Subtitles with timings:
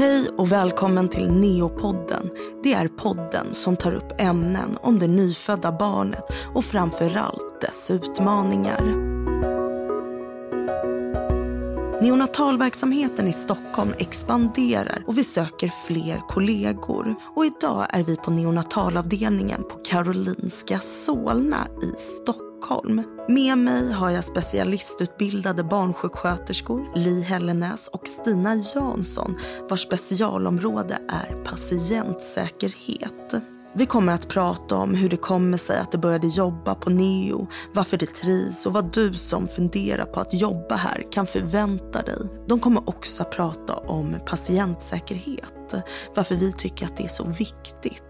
[0.00, 2.30] Hej och välkommen till Neopodden.
[2.62, 8.82] Det är podden som tar upp ämnen om det nyfödda barnet och framförallt dess utmaningar.
[12.02, 17.14] Neonatalverksamheten i Stockholm expanderar och vi söker fler kollegor.
[17.34, 22.49] Och idag är vi på neonatalavdelningen på Karolinska Solna i Stockholm.
[22.60, 23.02] Stockholm.
[23.28, 29.36] Med mig har jag specialistutbildade barnsjuksköterskor Li Hellenäs och Stina Jansson
[29.70, 33.34] vars specialområde är patientsäkerhet.
[33.72, 37.46] Vi kommer att prata om hur det kommer sig att du började jobba på Neo,
[37.74, 42.20] varför det trivs och vad du som funderar på att jobba här kan förvänta dig.
[42.48, 45.74] De kommer också att prata om patientsäkerhet,
[46.14, 48.02] varför vi tycker att det är så viktigt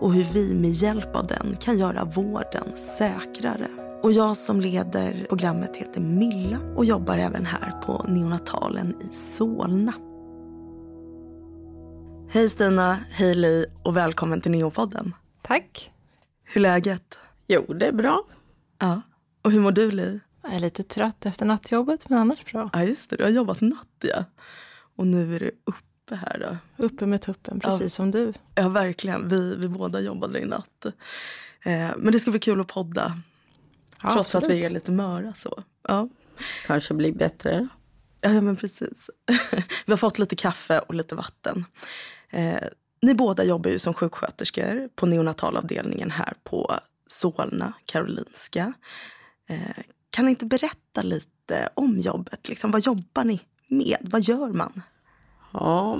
[0.00, 3.87] och hur vi med hjälp av den kan göra vården säkrare.
[4.02, 9.92] Och jag som leder programmet heter Milla och jobbar även här på neonatalen i Solna.
[12.30, 15.14] Hej Stina, hej Li och välkommen till Neopodden.
[15.42, 15.92] Tack.
[16.44, 17.18] Hur är läget?
[17.46, 18.24] Jo, det är bra.
[18.78, 19.00] Ja.
[19.42, 20.20] Och hur mår du Li?
[20.42, 22.70] Jag är lite trött efter nattjobbet, men annars bra.
[22.72, 23.16] Ja, just det.
[23.16, 24.24] Du har jobbat natt, ja.
[24.96, 26.84] Och nu är du uppe här då.
[26.84, 27.88] Uppe med tuppen, precis ja.
[27.88, 28.32] som du.
[28.54, 29.28] Ja, verkligen.
[29.28, 30.86] Vi, vi båda jobbade i natt.
[31.62, 33.20] Eh, men det ska bli kul att podda.
[34.02, 34.44] Ja, Trots absolut.
[34.44, 35.62] att vi är lite möra så.
[35.88, 36.08] Ja.
[36.66, 37.68] Kanske blir bättre.
[38.20, 39.10] Ja, men precis.
[39.86, 41.64] vi har fått lite kaffe och lite vatten.
[42.30, 42.62] Eh,
[43.02, 46.74] ni båda jobbar ju som sjuksköterskor på neonatalavdelningen här på
[47.06, 48.72] Solna, Karolinska.
[49.46, 52.48] Eh, kan ni inte berätta lite om jobbet?
[52.48, 53.98] Liksom, vad jobbar ni med?
[54.00, 54.82] Vad gör man?
[55.52, 55.98] Ja,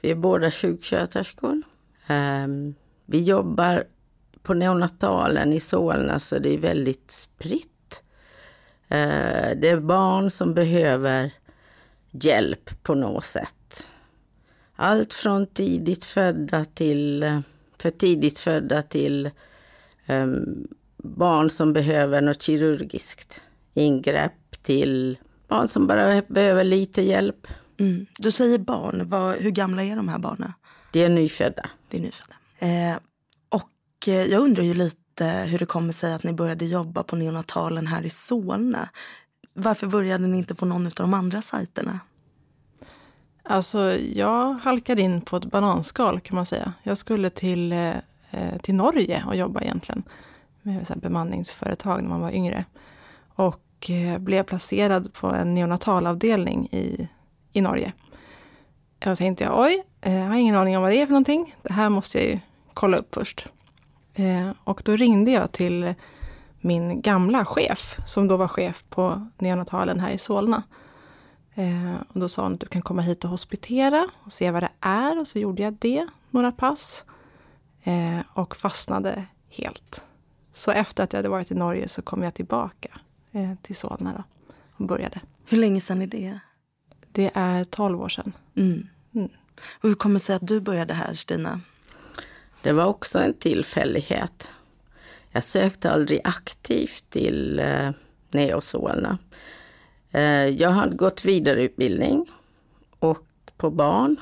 [0.00, 1.62] vi är båda sjuksköterskor.
[2.06, 2.46] Eh,
[3.06, 3.84] vi jobbar
[4.42, 8.02] på neonatalen i Solna så det är väldigt spritt.
[8.88, 11.32] Eh, det är barn som behöver
[12.10, 13.88] hjälp på något sätt.
[14.76, 17.42] Allt från tidigt födda till
[17.78, 19.30] för tidigt födda till
[20.08, 23.40] um, barn som behöver något kirurgiskt
[23.74, 25.18] ingrepp till
[25.48, 27.46] barn som bara behöver lite hjälp.
[27.78, 28.06] Mm.
[28.18, 30.52] Du säger barn, Vad, hur gamla är de här barnen?
[30.92, 31.68] Det är nyfödda.
[31.88, 32.34] Det är nyfödda.
[32.58, 32.96] Eh,
[34.08, 37.86] Eh, jag undrar ju lite hur det kommer sig att ni började jobba på neonatalen
[37.86, 38.88] här i Solna.
[39.54, 42.00] Varför började ni inte på någon av de andra sajterna?
[43.42, 46.72] Alltså, jag halkade in på ett bananskal kan man säga.
[46.82, 47.94] Jag skulle till, eh,
[48.30, 50.02] eh, till Norge och jobba egentligen
[50.62, 52.64] med så bemanningsföretag när man var yngre.
[53.34, 57.08] Och blev placerad på en neonatalavdelning i,
[57.52, 57.92] i Norge.
[58.98, 61.56] Och så tänkte jag, oj, jag har ingen aning om vad det är för någonting.
[61.62, 62.40] Det här måste jag ju
[62.74, 63.48] kolla upp först.
[64.20, 65.94] Eh, och då ringde jag till
[66.60, 70.62] min gamla chef, som då var chef på neonatalen här i Solna.
[71.54, 74.62] Eh, och då sa hon att du kan komma hit och hospitera och se vad
[74.62, 75.20] det är.
[75.20, 77.04] Och så gjorde jag det, några pass.
[77.82, 80.02] Eh, och fastnade helt.
[80.52, 82.88] Så efter att jag hade varit i Norge så kom jag tillbaka
[83.62, 84.24] till Solna då,
[84.72, 85.20] och började.
[85.44, 86.38] Hur länge sedan är det?
[87.12, 88.32] Det är 12 år sedan.
[88.56, 88.86] Mm.
[89.14, 89.28] Mm.
[89.70, 91.60] Och hur kommer det sig att du började här, Stina?
[92.62, 94.50] Det var också en tillfällighet.
[95.30, 97.90] Jag sökte aldrig aktivt till eh,
[98.30, 99.18] Neosolna.
[100.10, 102.26] Eh, jag hade gått vidareutbildning
[102.98, 103.26] och
[103.56, 104.16] på barn,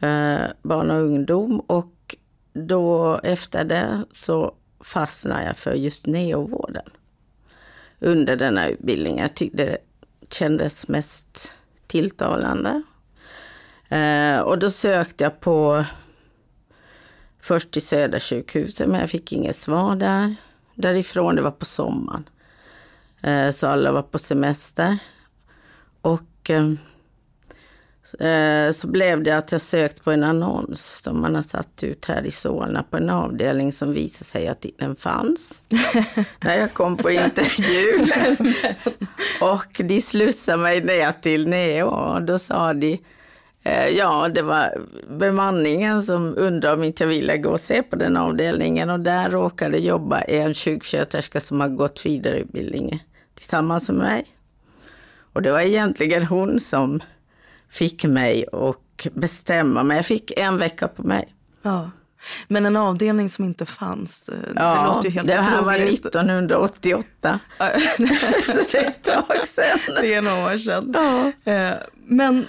[0.00, 2.16] eh, barn och ungdom och
[2.52, 6.90] då efter det så fastnade jag för just neovården
[7.98, 9.18] under denna utbildning.
[9.18, 9.78] Jag tyckte det
[10.30, 11.54] kändes mest
[11.86, 12.82] tilltalande.
[13.88, 15.84] Eh, och då sökte jag på
[17.40, 20.34] först till Södersjukhuset, men jag fick inget svar där.
[20.74, 22.28] Därifrån, det var på sommaren.
[23.22, 24.98] Eh, så alla var på semester.
[26.00, 26.72] Och eh,
[28.72, 32.26] så blev det att jag sökt på en annons som man har satt ut här
[32.26, 35.60] i Solna på en avdelning som visade sig att den fanns.
[36.40, 38.06] när jag kom på intervju.
[39.40, 42.98] och de slussade mig ner till Neo och då sa de
[43.68, 44.78] ja, det var
[45.08, 49.30] bemanningen som undrade om inte jag ville gå och se på den avdelningen och där
[49.30, 53.04] råkade jobba en sjuksköterska som har gått vidareutbildning
[53.34, 54.24] tillsammans med mig.
[55.32, 57.00] Och det var egentligen hon som
[57.68, 61.34] fick mig att bestämma, men jag fick en vecka på mig.
[61.62, 61.90] Ja.
[62.48, 65.74] Men en avdelning som inte fanns, eh, det ja, låter ju helt det här var
[65.74, 67.40] 1988.
[68.46, 69.94] så det är ett tag sedan.
[70.00, 70.94] Det är några år sedan.
[70.94, 71.52] Ja.
[71.52, 71.74] Eh,
[72.06, 72.46] men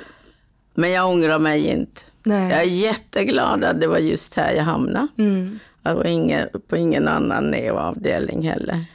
[0.78, 2.02] men jag ångrar mig inte.
[2.24, 2.50] Nej.
[2.50, 5.08] Jag är jätteglad att det var just här jag hamnade.
[5.18, 5.60] Mm.
[5.84, 8.86] Jag var ingen, på ingen annan neoavdelning heller.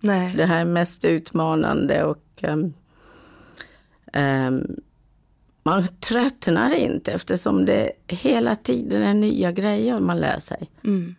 [0.00, 0.30] Nej.
[0.30, 2.74] För det här är mest utmanande och um,
[4.12, 4.76] um,
[5.62, 10.70] man tröttnar inte eftersom det hela tiden är nya grejer man lär sig.
[10.84, 11.14] Mm.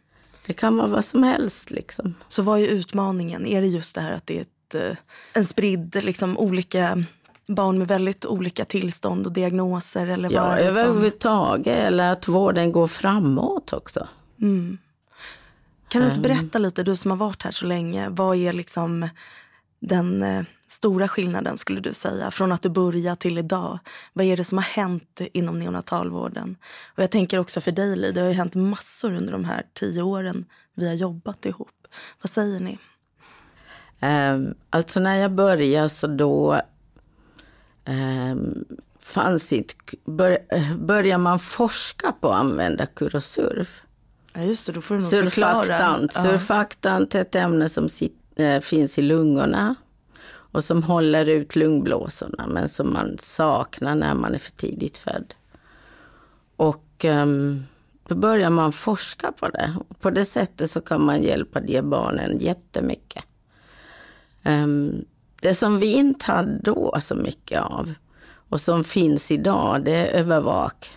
[0.46, 1.72] Det kan vara vad som helst.
[1.72, 2.16] Liksom.
[2.28, 3.46] Så vad är utmaningen?
[3.46, 4.98] Är det just det här att det är ett, eh,
[5.34, 7.04] en spridd, liksom olika
[7.48, 10.08] barn med väldigt olika tillstånd och diagnoser?
[10.08, 10.78] Eller vad Ja, som...
[10.82, 11.78] överhuvudtaget.
[11.78, 14.08] Eller att vården går framåt också.
[14.42, 14.78] Mm.
[15.88, 16.22] Kan du inte Ehm.
[16.22, 19.10] berätta lite, du som har varit här så länge, vad är liksom
[19.80, 23.80] den eh, stora skillnaden skulle du säga från att du började till idag?
[24.14, 26.56] Vad är det som har hänt inom neonatalvården?
[26.98, 29.64] Och jag tänker också för dig Li, det har ju hänt massor under de här
[29.74, 30.46] tio åren
[30.76, 31.88] vi har jobbat ihop.
[32.22, 32.78] Vad säger ni?
[34.02, 36.62] Um, alltså när jag började så då
[39.00, 39.74] fanns inte,
[40.06, 40.38] bör,
[40.78, 43.84] börjar man forska på att använda kurosurf.
[44.34, 45.64] Ja just det, då får du nog förklara.
[45.64, 46.12] Surfaktant.
[46.16, 46.22] Ja.
[46.22, 47.88] Surfaktant är ett ämne som
[48.36, 49.76] eh, finns i lungorna
[50.26, 55.34] och som håller ut lungblåsorna men som man saknar när man är för tidigt född.
[56.56, 57.66] Och um,
[58.08, 59.76] då börjar man forska på det.
[60.00, 63.24] På det sättet så kan man hjälpa de barnen jättemycket.
[64.44, 65.06] Um,
[65.44, 67.94] det som vi inte hade då så mycket av
[68.50, 70.92] och som finns idag, det är övervak.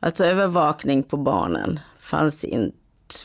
[0.00, 2.76] Alltså övervakning på barnen fanns inte.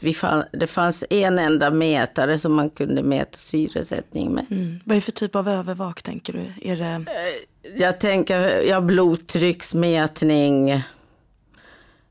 [0.02, 4.46] Vi fann, det fanns en enda mätare som man kunde mäta syresättning med.
[4.52, 4.80] Mm.
[4.86, 6.70] Vad är det för typ av övervak tänker du?
[6.70, 7.06] Är det...
[7.76, 10.84] Jag tänker, ja, blodtrycksmätning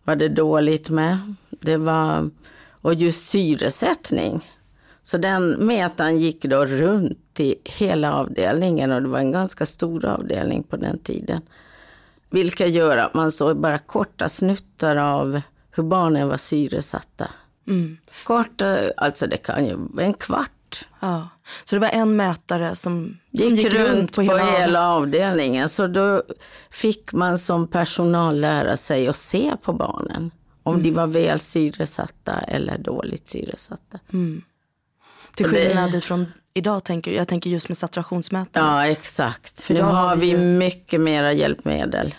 [0.05, 1.35] var det dåligt med.
[1.51, 2.31] Det var,
[2.71, 4.49] och just syresättning.
[5.03, 10.05] Så den mätaren gick då runt i hela avdelningen och det var en ganska stor
[10.05, 11.41] avdelning på den tiden.
[12.31, 15.41] Vilket gör att man såg bara korta snuttar av
[15.71, 17.29] hur barnen var syresatta.
[17.69, 17.97] Mm.
[18.25, 20.87] Korta, alltså det kan ju vara en kvart.
[21.01, 21.29] Ja.
[21.65, 25.69] Så det var en mätare som, som Gick, runt på hela, avdelningen.
[25.69, 26.23] Så då
[26.71, 30.31] fick man som personal lära sig att se på barnen.
[30.63, 30.83] Om Mm.
[30.85, 33.99] de var väl syresatta eller dåligt syresatta.
[35.35, 38.65] Till Och det- skillnad ifrån idag, tänker jag tänker just med saturationsmätare.
[38.65, 39.63] Ja, exakt.
[39.63, 42.15] För nu har vi ju- mycket mera hjälpmedel.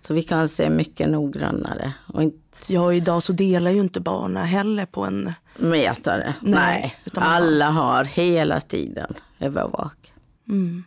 [0.00, 1.92] Så vi kan se mycket noggrannare.
[2.12, 2.38] Och inte
[2.68, 5.32] Ja, idag så delar ju inte barnen heller på en...
[5.56, 6.34] mätare.
[6.40, 10.12] Nej, Nej, alla har hela tiden övervak.
[10.48, 10.84] Mm.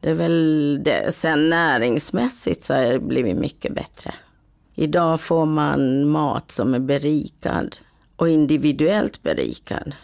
[0.00, 1.14] Det är väl det.
[1.14, 4.14] Sen näringsmässigt så har det blivit mycket bättre.
[4.74, 7.76] Idag får man mat som är berikad
[8.16, 9.94] och individuellt berikad.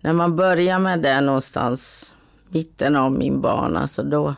[0.00, 2.12] När man börjar med det någonstans
[2.48, 4.34] mitten av min bana så då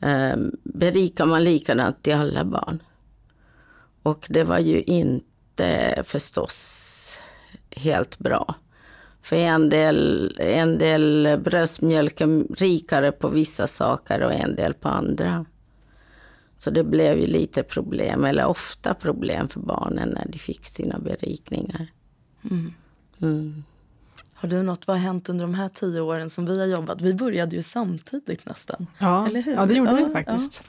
[0.00, 2.82] eh, berikar man likadant till alla barn.
[4.02, 7.20] Och det var ju inte förstås
[7.70, 8.54] helt bra.
[9.22, 14.88] För en del, en del bröstmjölk är rikare på vissa saker och en del på
[14.88, 15.46] andra.
[16.58, 20.98] Så det blev ju lite problem, eller ofta problem för barnen när de fick sina
[20.98, 21.86] berikningar.
[23.20, 23.64] Mm.
[24.38, 27.00] Har du något, vad har hänt under de här tio åren som vi har jobbat?
[27.00, 28.86] Vi började ju samtidigt nästan.
[28.98, 29.54] Ja, Eller hur?
[29.54, 30.62] ja det gjorde Ja, vi faktiskt.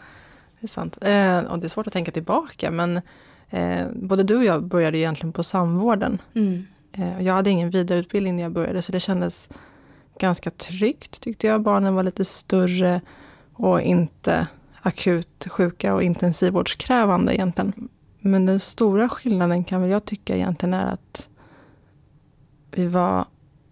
[0.60, 0.98] Det är sant.
[1.02, 3.02] Eh, och det är svårt att tänka tillbaka, men
[3.50, 6.22] eh, både du och jag började egentligen på samvården.
[6.34, 6.68] Mm.
[6.92, 9.50] Eh, jag hade ingen vidareutbildning när jag började, så det kändes
[10.20, 11.62] ganska tryggt tyckte jag.
[11.62, 13.02] Barnen var lite större
[13.54, 14.48] och inte
[14.82, 17.90] akut sjuka och intensivvårdskrävande egentligen.
[18.20, 21.30] Men den stora skillnaden kan väl jag tycka egentligen är att
[22.72, 23.26] vi var,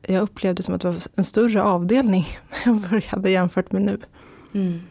[0.08, 2.26] jag upplevde som att det var en större avdelning
[2.66, 4.00] när jag började jämfört med nu.
[4.54, 4.82] Mm.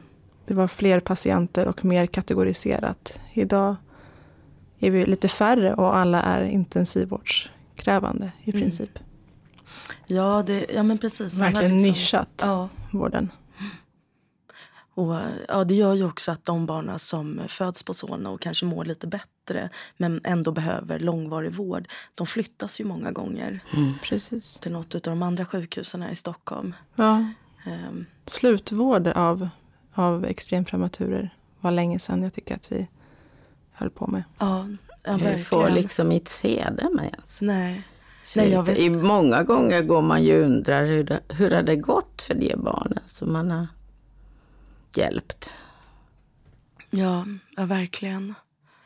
[0.47, 3.21] Det var fler patienter och mer kategoriserat.
[3.33, 3.77] Idag
[4.79, 8.63] är vi lite färre och alla är intensivvårdskrävande i Mm.
[8.63, 8.99] princip.
[10.07, 11.35] Ja, det, ja, men precis.
[11.39, 12.69] Verkligen liksom- nischat Ja.
[12.93, 13.31] vården.
[14.95, 15.15] Och,
[15.49, 18.85] ja, det gör ju också att de barnen som föds på Solna och kanske mår
[18.85, 23.61] lite bättre men ändå behöver långvarig vård, de flyttas ju många gånger
[24.03, 24.59] Precis.
[24.59, 26.75] till något av de andra sjukhusen här i Stockholm.
[26.95, 27.27] Ja,
[27.67, 29.49] Ehm, slutvård av,
[29.95, 32.89] av extremprematurer var länge sedan jag tycker att vi
[33.73, 34.23] höll på med.
[34.39, 34.67] ja,
[35.05, 35.75] ja, Vi får verkligen.
[35.83, 37.41] liksom inte se dem ens.
[37.41, 37.83] Nej.
[38.23, 41.51] Så Nej, jag vet- I många gånger går man ju och undrar hur det, hur
[41.51, 43.67] har det gått för de barnen som man har
[44.97, 45.53] hjälpt.
[46.91, 48.35] Ja, ja, verkligen.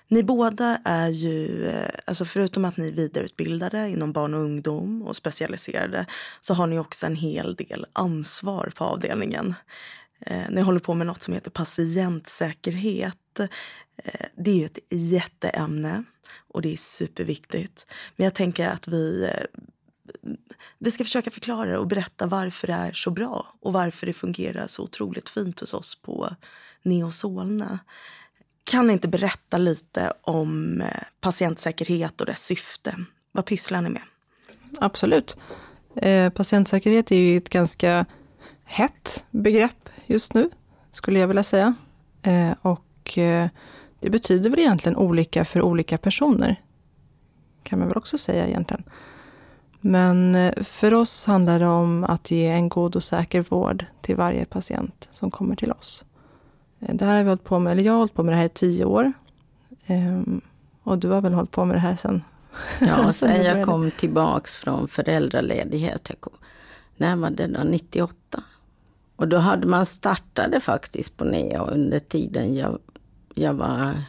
[0.08, 5.02] Ni båda är ju, eh, alltså förutom att ni är vidareutbildade inom barn och ungdom
[5.02, 6.06] och specialiserade
[6.40, 9.54] så har ni också en hel del ansvar på avdelningen.
[10.20, 13.40] Eh, ni håller på med något som heter patientsäkerhet.
[14.04, 16.04] Eh, det är ju ett jätteämne
[16.48, 17.86] och det är superviktigt.
[18.16, 19.60] Men jag tänker att vi eh,
[20.78, 24.12] vi ska försöka förklara det och berätta varför det är så bra och varför det
[24.12, 26.36] fungerar så otroligt fint hos oss på
[26.82, 27.78] Neo Solna.
[28.64, 32.94] kan ni inte berätta lite om eh, patientsäkerhet och dess syfte?
[33.32, 34.02] Vad pysslar ni med?
[34.78, 35.38] Absolut.
[35.96, 38.06] Eh, patientsäkerhet är ju ett ganska
[38.64, 40.50] hett begrepp just nu,
[40.90, 41.74] skulle jag vilja säga.
[42.22, 43.48] Eh, och eh,
[44.00, 46.62] det betyder väl egentligen olika för olika personer.
[47.62, 48.84] Kan man väl också säga egentligen.
[49.80, 54.16] Men eh, för oss handlar det om att ge en god och säker vård till
[54.16, 56.04] varje patient som kommer till oss.
[56.80, 58.38] Eh, det här har vi hållit på med, eller jag har hållit på med det
[58.38, 59.12] här i tio år.
[59.86, 60.40] Ehm,
[60.82, 62.22] och du har väl hållit på med det här sen?
[62.80, 66.06] Ja, sen jag kom tillbaks från föräldraledighet.
[66.08, 66.32] Jag kom,
[66.96, 67.64] när var det då?
[67.64, 68.42] 98.
[69.16, 72.78] Och då hade man startade faktiskt på NEO under tiden jag,
[73.34, 74.02] jag var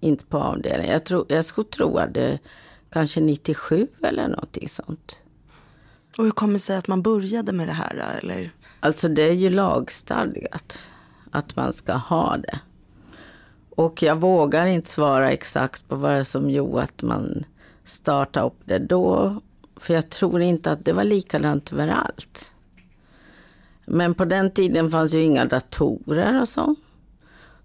[0.00, 0.92] inte på avdelningen.
[0.92, 2.38] Jag, tro, jag skulle tro att det
[2.90, 5.20] kanske 97 eller någonting sånt.
[6.18, 8.18] Och hur kommer det sig att man började med det här?
[8.22, 8.50] Eller?
[8.80, 10.78] Alltså det är ju lagstadgat
[11.30, 12.60] att man ska ha det.
[13.70, 17.44] Och jag vågar inte svara exakt på vad det som gjorde att man
[17.84, 19.40] startade upp det då.
[19.76, 22.52] För jag tror inte att det var likadant överallt.
[23.86, 26.74] Men på den tiden fanns ju inga datorer och så.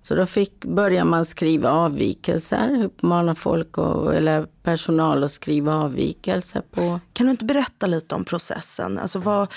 [0.03, 6.61] Så då fick, började man skriva avvikelser, uppmana folk och, eller personal att skriva avvikelser
[6.71, 6.99] på.
[7.13, 8.97] Kan du inte berätta lite om processen?
[8.97, 9.47] Alltså vad,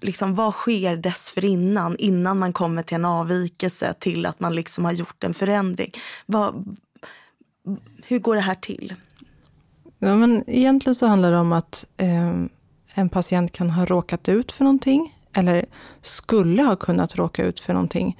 [0.00, 4.92] liksom, vad sker dessförinnan, innan man kommer till en avvikelse till att man liksom har
[4.92, 5.92] gjort en förändring?
[6.26, 6.76] Vad,
[8.04, 8.94] hur går det här till?
[9.98, 12.32] Ja, men egentligen så handlar det om att eh,
[12.94, 15.66] en patient kan ha råkat ut för någonting eller
[16.00, 18.16] skulle ha kunnat råka ut för någonting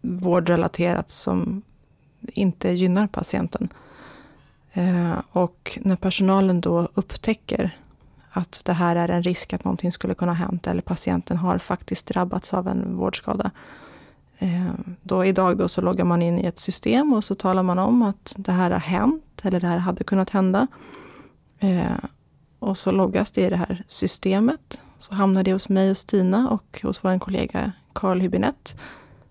[0.00, 1.62] vårdrelaterat som
[2.20, 3.68] inte gynnar patienten.
[4.72, 7.78] Eh, och när personalen då upptäcker
[8.30, 11.58] att det här är en risk att någonting skulle kunna ha hänt eller patienten har
[11.58, 13.50] faktiskt drabbats av en vårdskada.
[14.38, 14.70] Eh,
[15.02, 18.02] då idag då så loggar man in i ett system och så talar man om
[18.02, 20.66] att det här har hänt eller det här hade kunnat hända.
[21.58, 22.04] Eh,
[22.58, 24.80] och så loggas det i det här systemet.
[24.98, 28.74] Så hamnar det hos mig och Stina och hos vår kollega Carl Hübinette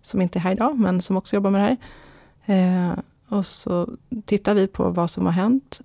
[0.01, 1.77] som inte är här idag, men som också jobbar med det
[2.45, 2.89] här.
[2.89, 3.89] Eh, och så
[4.25, 5.81] tittar vi på vad som har hänt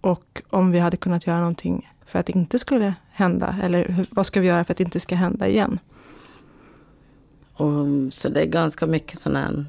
[0.00, 4.06] och om vi hade kunnat göra någonting för att det inte skulle hända, eller hur,
[4.10, 5.78] vad ska vi göra för att det inte ska hända igen?
[7.52, 9.64] Och, mm, så det är ganska mycket sån här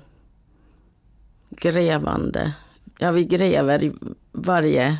[1.49, 2.53] grävande.
[2.97, 3.91] Ja, vi gräver
[4.31, 4.97] varje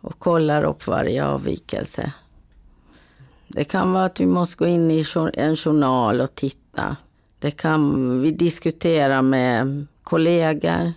[0.00, 2.12] och kollar upp varje avvikelse.
[3.48, 5.04] Det kan vara att vi måste gå in i
[5.34, 6.96] en journal och titta.
[7.42, 10.92] Det kan vi diskutera med kollegor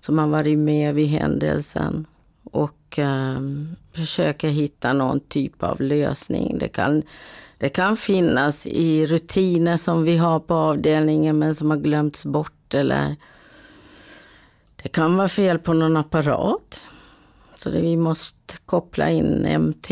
[0.00, 2.06] som har varit med vid händelsen
[2.44, 3.40] och eh,
[3.92, 6.58] försöka hitta någon typ av lösning.
[6.58, 7.02] Det kan,
[7.58, 12.74] det kan finnas i rutiner som vi har på avdelningen men som har glömts bort
[12.74, 13.16] eller
[14.82, 16.86] det kan vara fel på någon apparat.
[17.56, 19.90] Så det, vi måste koppla in MT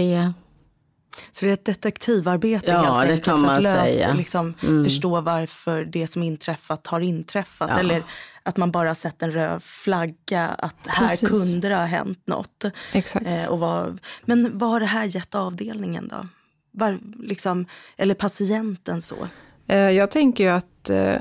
[1.33, 4.85] så det är ett detektivarbete ja, helt enkelt för att lösa, liksom, mm.
[4.85, 7.71] förstå varför det som inträffat har inträffat.
[7.73, 7.79] Ja.
[7.79, 8.05] Eller
[8.43, 11.23] att man bara sett en röd flagga att Precis.
[11.23, 12.65] här kunde det ha hänt något.
[12.93, 13.27] Exakt.
[13.27, 16.29] Eh, och vad, men vad har det här gett avdelningen då?
[16.71, 19.29] Var, liksom, eller patienten så?
[19.67, 21.17] Eh, jag tänker ju att, eh,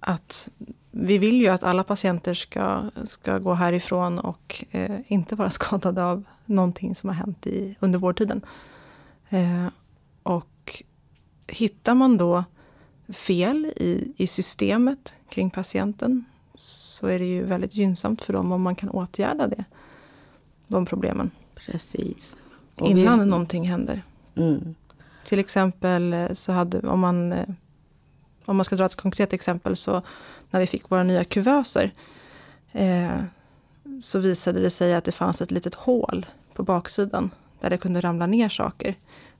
[0.00, 0.48] att
[0.90, 6.04] vi vill ju att alla patienter ska, ska gå härifrån och eh, inte vara skadade
[6.04, 8.42] av någonting som har hänt i, under vårdtiden.
[9.32, 9.68] Eh,
[10.22, 10.82] och
[11.46, 12.44] hittar man då
[13.08, 16.24] fel i, i systemet kring patienten
[16.54, 19.64] så är det ju väldigt gynnsamt för dem om man kan åtgärda det,
[20.66, 21.30] de problemen.
[21.54, 22.40] Precis.
[22.74, 23.26] Och innan vi...
[23.26, 24.02] någonting händer.
[24.34, 24.74] Mm.
[25.24, 27.48] Till exempel eh, så hade, om man, eh,
[28.44, 30.02] om man ska dra ett konkret exempel, så
[30.50, 31.94] när vi fick våra nya kuvöser
[32.72, 33.20] eh,
[34.00, 38.00] så visade det sig att det fanns ett litet hål på baksidan där det kunde
[38.00, 38.96] ramla ner saker.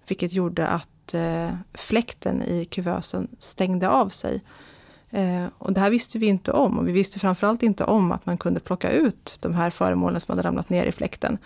[0.09, 4.43] Vilket gjorde att eh, fläkten i kuvösen stängde av sig.
[5.11, 8.27] Eh, och det här visste vi inte om och vi visste framförallt inte om att
[8.27, 11.39] man kunde plocka ut de här föremålen som hade ramlat ner i fläkten.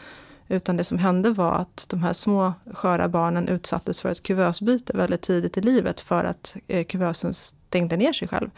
[0.48, 4.96] Utan det som hände var att de här små sköra barnen utsattes för ett kuvösbyte
[4.96, 8.50] väldigt tidigt i livet för att eh, kuvösen stängde ner sig själv.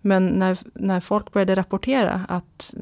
[0.00, 2.74] Men när, när folk började rapportera att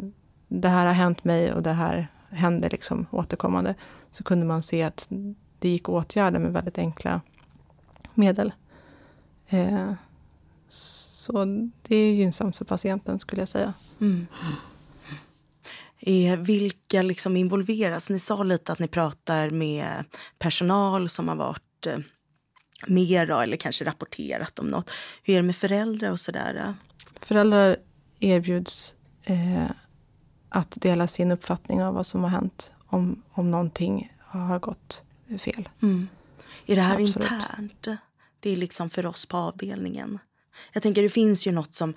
[0.48, 3.74] det här har hänt mig och det här händer liksom återkommande
[4.10, 5.08] så kunde man se att
[5.58, 7.20] det gick att åtgärda med väldigt enkla
[8.14, 8.52] medel.
[9.48, 9.92] Eh,
[10.68, 11.44] så
[11.82, 13.74] det är gynnsamt för patienten skulle jag säga.
[14.00, 14.26] Mm.
[16.00, 18.10] Eh, vilka liksom involveras?
[18.10, 20.04] Ni sa lite att ni pratar med
[20.38, 21.98] personal som har varit eh,
[22.86, 24.90] med eller kanske rapporterat om något.
[25.22, 26.74] Hur är det med föräldrar och sådär?
[27.20, 27.76] Föräldrar
[28.20, 29.70] erbjuds eh,
[30.48, 35.02] att dela sin uppfattning av vad som har hänt om, om någonting har gått
[35.38, 35.68] fel.
[35.82, 36.08] Mm.
[36.66, 37.16] Är det här Absolut.
[37.16, 37.88] internt?
[38.40, 40.18] Det är liksom för oss på avdelningen.
[40.72, 41.94] Jag tänker det finns ju något som...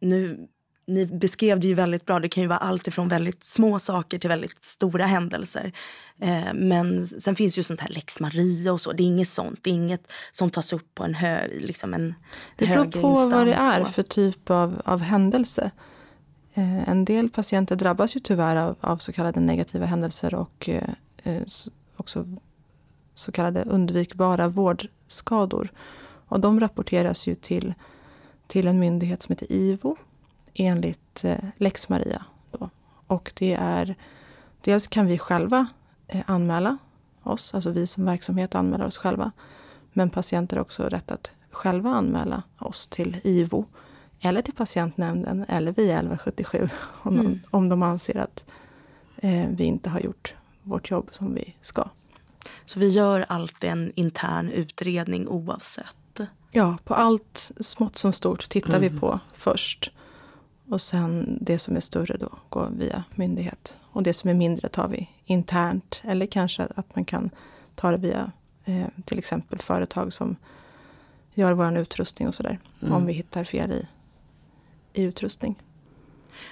[0.00, 0.48] Nu,
[0.86, 2.20] ni beskrev det ju väldigt bra.
[2.20, 5.72] Det kan ju vara allt ifrån väldigt små saker till väldigt stora händelser.
[6.20, 8.92] Eh, men sen finns ju sånt här lex Maria och så.
[8.92, 9.58] Det är inget sånt.
[9.62, 12.14] Det är inget som tas upp på en, hö, liksom en
[12.56, 15.70] Det beror på vad det är för typ av, av händelse.
[16.54, 20.88] Eh, en del patienter drabbas ju tyvärr av, av så kallade negativa händelser och eh,
[21.96, 22.26] också
[23.14, 25.68] så kallade undvikbara vårdskador.
[26.26, 27.74] Och de rapporteras ju till,
[28.46, 29.96] till en myndighet som heter IVO
[30.54, 32.24] enligt eh, Lex Maria.
[32.50, 32.70] Då.
[33.06, 33.94] Och det är,
[34.60, 35.66] dels kan vi själva
[36.06, 36.78] eh, anmäla
[37.22, 39.32] oss, alltså vi som verksamhet anmäler oss själva.
[39.92, 43.64] Men patienter har också rätt att själva anmäla oss till IVO
[44.20, 46.68] eller till patientnämnden eller via 1177
[47.02, 47.40] om, de, Mm.
[47.50, 48.44] om de anser att
[49.16, 50.34] eh, vi inte har gjort
[50.64, 51.88] vårt jobb som vi ska.
[52.66, 56.20] Så vi gör alltid en intern utredning oavsett.
[56.50, 59.92] Ja, på allt smått som stort tittar vi på först.
[60.68, 63.78] Och sen det som är större då går via myndighet.
[63.82, 66.00] Och det som är mindre tar vi internt.
[66.04, 67.30] Eller kanske att man kan
[67.74, 68.32] ta det via
[68.64, 70.36] eh, till exempel företag som
[71.34, 72.58] gör vår utrustning och sådär.
[72.80, 73.86] Om vi hittar fel i,
[74.92, 75.62] i utrustning.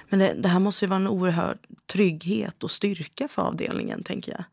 [0.09, 4.31] Men det, det här måste ju vara en oerhörd trygghet och styrka för avdelningen, tänker
[4.31, 4.43] jag.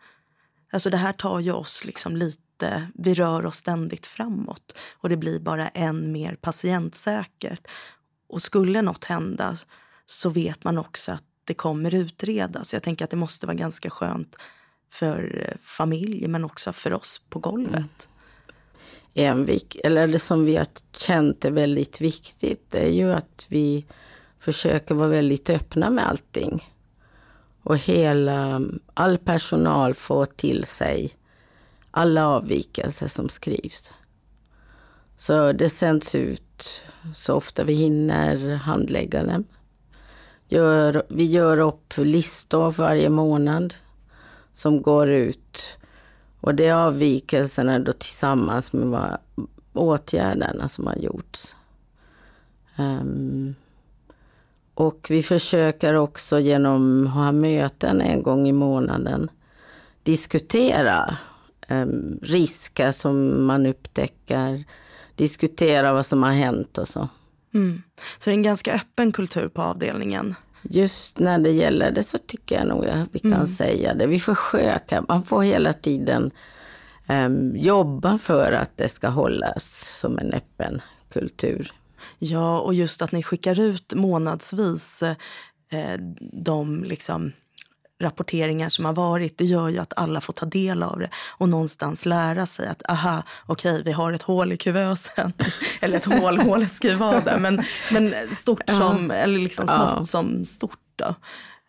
[0.72, 5.16] Alltså det här tar ju oss liksom lite, vi rör oss ständigt framåt och det
[5.16, 7.66] blir bara än mer patientsäkert.
[8.28, 9.56] Och skulle något hända
[10.06, 12.72] så vet man också att det kommer utredas.
[12.72, 14.36] Jag tänker att det måste vara ganska skönt
[14.90, 18.08] för eh, familj men också för oss på golvet.
[19.14, 19.38] Mm.
[19.38, 23.84] en vik- eller det som vi har känt är väldigt viktigt, är ju att vi
[24.40, 26.74] försöker vara väldigt öppna med allting.
[27.62, 31.16] Och hela, mm, all personal får till sig
[31.90, 33.90] alla avvikelser som skrivs.
[35.16, 39.44] Så det sänds ut så ofta vi hinner handläggaren.
[40.48, 43.74] Gör, vi gör upp listor varje månad
[44.54, 45.78] som går ut
[46.40, 49.18] och det är avvikelserna då tillsammans med vad,
[49.72, 51.56] åtgärderna som har gjorts.
[52.78, 53.54] Um,
[54.74, 59.30] och vi försöker också genom att ha möten en gång i månaden
[60.02, 61.16] diskutera
[61.68, 64.64] um, risker som man upptäcker,
[65.14, 67.08] diskutera vad som har hänt och så.
[67.54, 67.82] Mm.
[68.18, 70.34] Så det är en ganska öppen kultur på avdelningen.
[70.62, 74.06] Just när det gäller det så tycker jag nog att vi kan säga det.
[74.06, 76.30] Vi försöker, man får hela tiden
[77.06, 81.72] em, jobba för att det ska hållas som en öppen kultur.
[82.18, 85.14] Ja, och just att ni skickar ut månadsvis eh,
[86.32, 87.32] de liksom,
[88.00, 91.48] rapporteringar som har varit, det gör ju att alla får ta del av det och
[91.48, 95.32] någonstans lära sig att aha, okej, vi har ett hål i kuvösen.
[95.80, 99.94] eller ett hål, hålet ska ju vara där, men, men stort som, eller liksom smått
[99.96, 100.04] Ja.
[100.04, 100.78] som stort.
[100.96, 101.14] Då.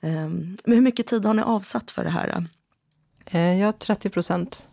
[0.01, 2.27] Ehm, men hur mycket tid har ni avsatt för det här?
[2.35, 2.43] då?
[3.37, 4.67] Eh, jag har 30 procent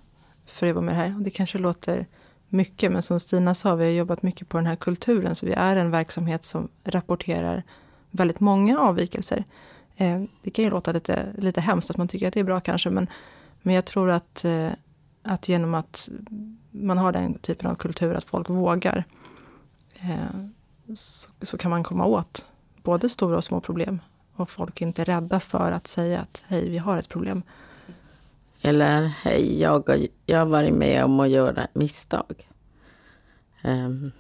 [0.46, 1.14] för att jobba med det här.
[1.16, 2.06] Och det kanske låter
[2.48, 5.34] mycket, men som Stina sa, vi har jobbat mycket på den här kulturen.
[5.34, 7.62] Så vi är en verksamhet som rapporterar
[8.11, 9.44] väldigt många avvikelser.
[9.96, 12.61] Eh, det kan ju låta lite, lite hemskt att man tycker att det är bra
[12.61, 13.06] kanske, men,
[13.62, 14.70] men jag tror att, eh,
[15.22, 16.08] att genom att
[16.70, 19.04] man har den typen av kultur, att folk vågar,
[19.94, 20.40] eh,
[20.94, 22.46] så, så kan man komma åt
[22.82, 24.00] både stora och små problem.
[24.34, 27.42] Och folk är inte rädda för att säga att hej, vi har ett problem.
[28.62, 32.48] Eller hej, jag, har- jag har varit med om att göra misstag.
[33.62, 34.12] Em,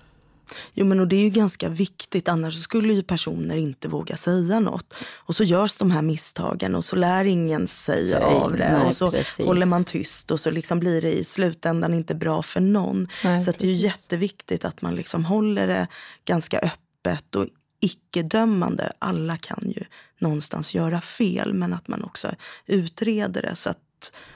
[0.74, 4.60] Jo, men och det är ju ganska viktigt, annars skulle ju personer inte våga säga
[4.60, 4.94] något.
[5.16, 8.72] Och så görs de här misstagen och så lär ingen sig Säg, av det.
[8.72, 9.46] nej, och så precis.
[9.46, 13.08] håller man tyst och så liksom blir det i slutändan inte bra för någon.
[13.24, 15.86] Nej, så att det är ju jätteviktigt att man liksom håller det
[16.24, 17.46] ganska öppet och
[17.80, 18.92] icke-dömande.
[18.98, 19.84] Alla kan ju
[20.18, 22.34] någonstans göra fel, men att man också
[22.66, 23.78] utreder det så att,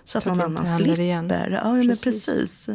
[0.04, 1.00] så att Så att någon annan slipper.
[1.00, 1.28] igen.
[1.30, 2.26] Ja, ja, men Precis.
[2.26, 2.68] precis.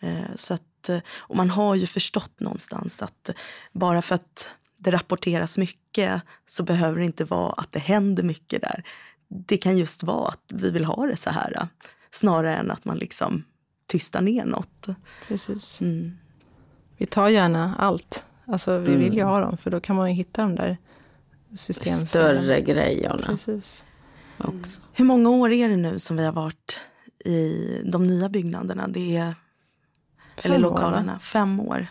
[0.00, 3.30] Eh, Så att, eh, och man har ju förstått någonstans att
[3.72, 8.62] bara för att det rapporteras mycket så behöver det inte vara att det händer mycket
[8.62, 8.84] där.
[9.28, 11.52] Det kan just vara att vi vill ha det så här.
[11.56, 11.66] eh,
[12.10, 13.44] Snarare än att man liksom
[13.86, 14.86] tystar ner något.
[15.28, 15.80] Precis.
[15.80, 16.18] Mm.
[16.96, 18.24] Vi tar gärna allt.
[18.46, 20.76] Alltså vi vill ju ha dem för då kan man ju hitta de där
[21.54, 22.06] systemfelen.
[22.08, 23.84] större grejerna Precis.
[24.38, 24.80] Också.
[24.92, 26.80] Hur många år är det nu som vi har varit
[27.24, 28.88] i de nya byggnaderna?
[28.88, 29.34] Det är,
[30.36, 31.18] Fem eller år, lokalerna.
[31.18, 31.86] Fem år.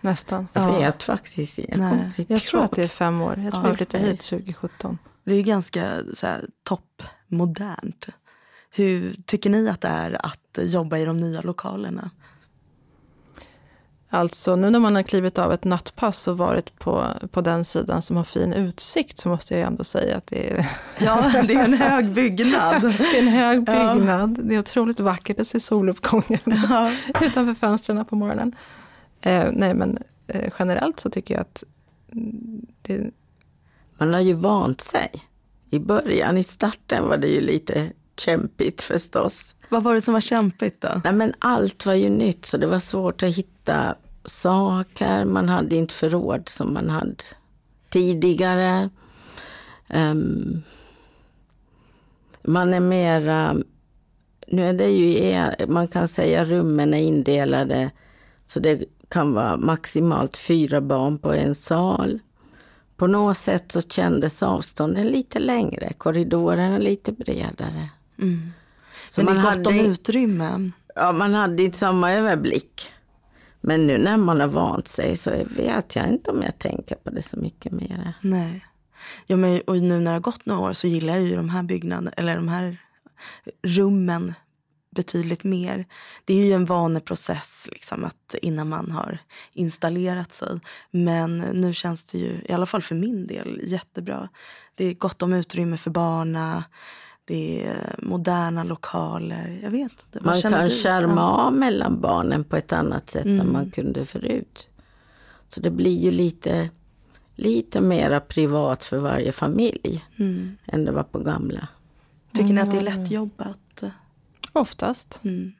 [0.00, 0.48] nästan.
[0.52, 0.78] Jag Ja.
[0.78, 2.12] vet faktiskt jag Nej.
[2.28, 3.38] Jag tror att det är fem år.
[3.44, 4.98] Jag tror Ja, vi flyttade hit 2017.
[5.24, 8.06] Det är ganska så här, toppmodernt.
[8.70, 12.10] Hur tycker ni att det är att jobba i de nya lokalerna?
[14.16, 18.02] Alltså nu när man har klivit av ett nattpass och varit på, på den sidan
[18.02, 20.66] som har fin utsikt så måste jag ändå säga att det är,
[20.98, 22.82] Ja, det är en hög byggnad.
[22.98, 23.94] det är en hög Ja.
[23.94, 24.38] byggnad.
[24.48, 26.92] Det är otroligt vackert att se soluppgången Ja.
[27.20, 28.54] utanför fönstren på morgonen.
[29.20, 31.64] Eh, nej men eh, generellt så tycker jag att
[32.12, 33.10] mm, det,
[33.98, 35.10] Man har ju vant sig.
[35.70, 39.54] I början, i starten var det ju lite kämpigt förstås.
[39.68, 41.00] Vad var det som var kämpigt då?
[41.04, 43.94] Nej, men allt var ju nytt så det var svårt att hitta
[44.26, 45.24] saker.
[45.24, 47.14] Man hade inte förråd som man hade
[47.88, 48.90] tidigare.
[49.88, 50.62] Ehm,
[52.42, 53.56] man är mera...
[54.48, 57.90] Nu är det ju, man kan säga rummen är indelade
[58.46, 62.18] så det kan vara maximalt fyra barn på en sal.
[62.96, 67.88] På något sätt så kändes avstånden lite längre, korridorerna lite bredare.
[68.18, 68.50] Mm.
[69.10, 70.70] Så Men det är man gott om hade- utrymme.
[70.94, 72.92] Ja, man hade inte samma överblick.
[73.66, 77.10] Men nu när man har vant sig så vet jag inte om jag tänker på
[77.10, 78.12] det så mycket mer.
[78.20, 78.66] Nej.
[79.26, 81.48] Ja, men, och nu när det har gått några år så gillar jag ju de
[81.48, 82.76] här byggnaderna, eller de här
[83.62, 84.34] rummen
[84.96, 85.84] betydligt mer.
[86.24, 89.18] Det är ju en vaneprocess liksom, att innan man har
[89.52, 90.60] installerat sig.
[90.90, 94.28] Men nu känns det ju, i alla fall för min del, jättebra.
[94.74, 96.64] Det är gott om utrymme för barna.
[97.28, 99.60] Det är moderna lokaler.
[99.62, 100.20] Jag vet inte.
[100.26, 101.46] Man känner kan skärma Ja.
[101.46, 103.52] av mellan barnen på ett annat sätt än Mm.
[103.52, 104.68] man kunde förut.
[105.48, 106.70] Så det blir ju lite,
[107.34, 110.56] lite mera privat för varje familj Mm.
[110.66, 111.68] än det var på gamla.
[112.32, 112.96] Tycker ni Mm, att det är ja.
[112.96, 113.82] lättjobbat?
[114.52, 115.20] oftast.
[115.24, 115.52] Mm.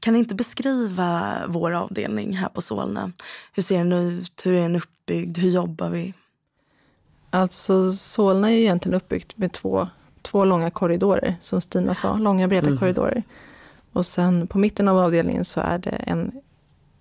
[0.00, 3.12] Kan ni inte beskriva vår avdelning här på Solna?
[3.52, 4.42] Hur ser den ut?
[4.44, 5.38] Hur är den uppbyggd?
[5.38, 6.14] Hur jobbar vi?
[7.30, 9.88] Alltså Solna är ju egentligen uppbyggt med två,
[10.22, 12.78] två långa korridorer, som Stina sa, långa breda Mm.
[12.78, 13.22] korridorer.
[13.92, 16.32] Och sen på mitten av avdelningen så är det en,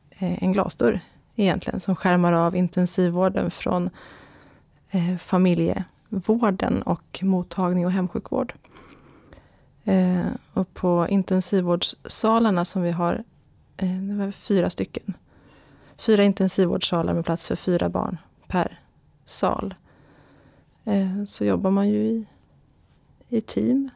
[0.09, 0.99] eh, en glasdörr
[1.35, 3.89] egentligen, som skärmar av intensivvården från
[4.91, 8.53] eh, familjevården och mottagning och hemsjukvård.
[9.83, 13.23] Eh, och på intensivvårdssalarna som vi har,
[13.77, 15.13] eh, det var fyra stycken.
[15.97, 18.79] Fyra intensivvårdssalar med plats för fyra barn per
[19.25, 19.75] sal.
[20.85, 22.25] Eh, så jobbar man ju i,
[23.29, 23.89] i team.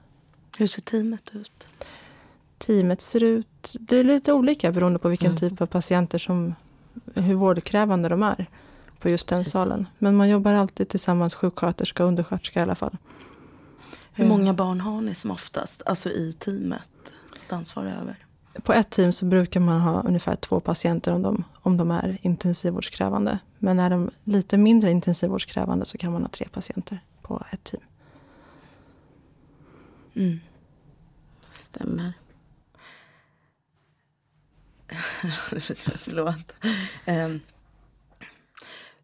[0.58, 1.67] Hur ser teamet ut?
[2.58, 5.38] Teamet ser ut, det är lite olika beroende på vilken Mm.
[5.39, 6.56] typ av patienter som,
[7.15, 8.46] hur vårdkrävande de är
[9.00, 9.54] på just den Precis.
[9.54, 9.88] salen.
[10.00, 12.98] Men man jobbar alltid tillsammans, sjuksköterska och undersköterska i alla fall.
[14.13, 14.38] Hur Mm.
[14.38, 16.89] många barn har ni som oftast, alltså i teamet,
[17.46, 18.15] att ansvara över?
[18.63, 22.17] På ett team så brukar man ha ungefär två patienter om de, om de är
[22.22, 23.39] intensivvårdskrävande.
[23.60, 27.84] Men är de lite mindre intensivvårdskrävande så kan man ha tre patienter på ett team.
[30.15, 30.39] Mm.
[31.49, 32.13] Stämmer.
[35.97, 36.54] Förlåt.
[37.06, 37.39] Ehm.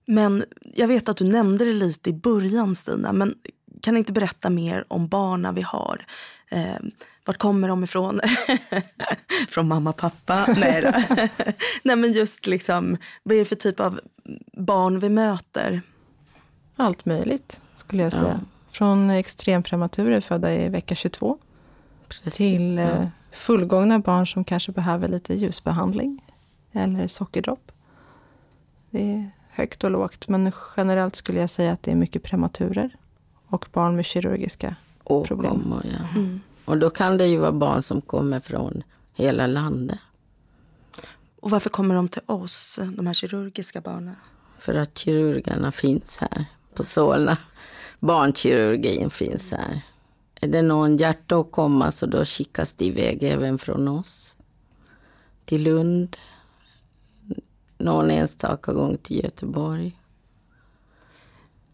[0.06, 0.43] Men
[0.76, 3.13] jag vet att du nämnde det lite i början, Stina.
[3.13, 3.36] Men
[3.82, 6.06] kan ni inte berätta mer om barnen vi har?
[6.50, 6.91] Ehm,
[7.26, 8.19] vart kommer de ifrån?
[9.50, 10.45] Från mamma, pappa?
[10.58, 11.15] Nej, då.
[11.84, 14.00] Nej, men just liksom, vad är det för typ av
[14.54, 15.82] barn vi möter?
[16.76, 18.39] Allt möjligt skulle jag Ja.
[18.80, 21.38] Från extremprematurer födda i vecka 22
[22.08, 22.34] Precis.
[22.36, 23.10] till eh, Ja.
[23.32, 26.24] fullgångna barn som kanske behöver lite ljusbehandling
[26.72, 27.72] eller sockerdropp.
[28.89, 32.96] Det är högt och lågt men generellt skulle jag säga att det är mycket prematurer
[33.48, 34.76] och barn med kirurgiska.
[35.04, 35.46] problem.
[35.52, 36.20] Åkommor, ja.
[36.20, 36.39] Mm.
[36.65, 40.00] Och då kan det ju vara barn som kommer från hela landet.
[41.39, 44.15] Och varför kommer de till oss, de här kirurgiska barnen?
[44.60, 47.38] För att kirurgerna finns här på Solna.
[48.00, 49.82] Barnkirurgin finns här.
[50.42, 54.36] Är det någon hjärtåkomma så då skickas det iväg även från oss.
[55.46, 56.18] Till Lund.
[57.78, 60.00] Någon enstaka gång till Göteborg.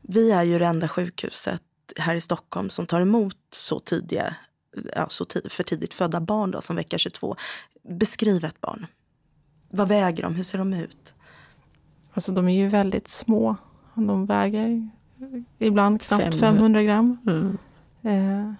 [0.01, 1.61] Vi är ju det enda sjukhuset
[1.97, 4.35] här i Stockholm som tar emot så tidiga,
[4.95, 7.35] ja, så tid, för tidigt födda barn då, som vecka 22.
[7.83, 8.87] Beskriv ett barn.
[9.69, 10.35] Vad väger de?
[10.35, 11.13] Hur ser de ut?
[12.13, 13.55] Alltså de är ju väldigt små.
[13.93, 14.89] De väger
[15.59, 16.39] ibland knappt 500.
[16.39, 17.17] 500 gram.
[17.27, 17.57] Mm.
[18.01, 18.53] Eh,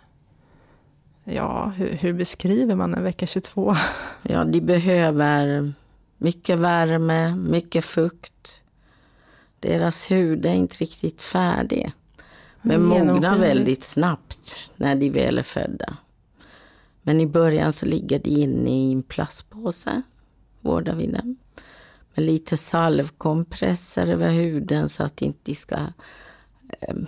[1.35, 3.75] ja, hur, hur beskriver man en vecka 22?
[4.21, 5.73] Ja, de behöver
[6.17, 8.61] mycket värme, mycket fukt.
[9.59, 11.91] Deras hud är inte riktigt färdig.
[12.61, 15.97] Men mognar väldigt snabbt när de väl är födda.
[17.01, 20.01] Men i början så ligger de inne i en plastpåse,
[20.61, 21.37] vårdar vi dem.
[22.15, 25.87] med lite salvkompresser över huden så att inte de ska eh,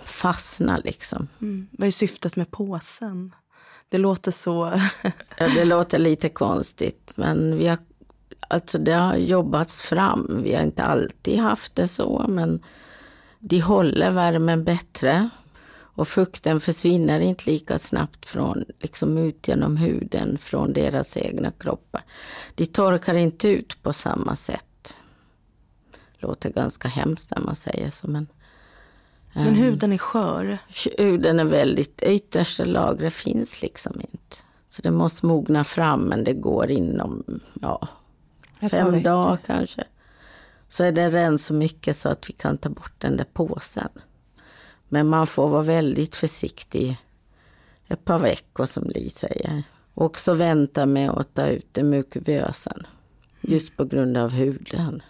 [0.04, 1.28] fastna liksom.
[1.40, 1.68] Mm.
[1.70, 3.34] Vad är syftet med påsen?
[3.88, 4.80] Det låter så...
[5.38, 7.78] det låter lite konstigt men vi har,
[8.48, 10.40] alltså det har jobbats fram.
[10.42, 12.62] Vi har inte alltid haft det så men
[13.38, 15.28] de håller värmen bättre.
[15.98, 22.02] Och fukten försvinner inte lika snabbt från, liksom ut genom huden från deras egna kroppar.
[22.54, 24.96] De torkar inte ut på samma sätt.
[26.18, 28.08] Låter ganska hemskt när man säger så.
[28.08, 28.26] Men,
[29.32, 30.58] men huden är skör?
[30.98, 34.36] Huden är väldigt, yttersta lagret finns liksom inte.
[34.68, 37.88] Så det måste mogna fram men det går inom ja,
[38.70, 39.84] fem dagar kanske.
[40.68, 43.88] Så är det redan så mycket så att vi kan ta bort den där påsen.
[44.88, 46.96] Men man får vara väldigt försiktig
[47.88, 49.62] ett par veckor som Li säger.
[49.94, 52.86] Och också vänta med att ta ut den mukuvösen.
[53.40, 55.02] Just på grund av huden.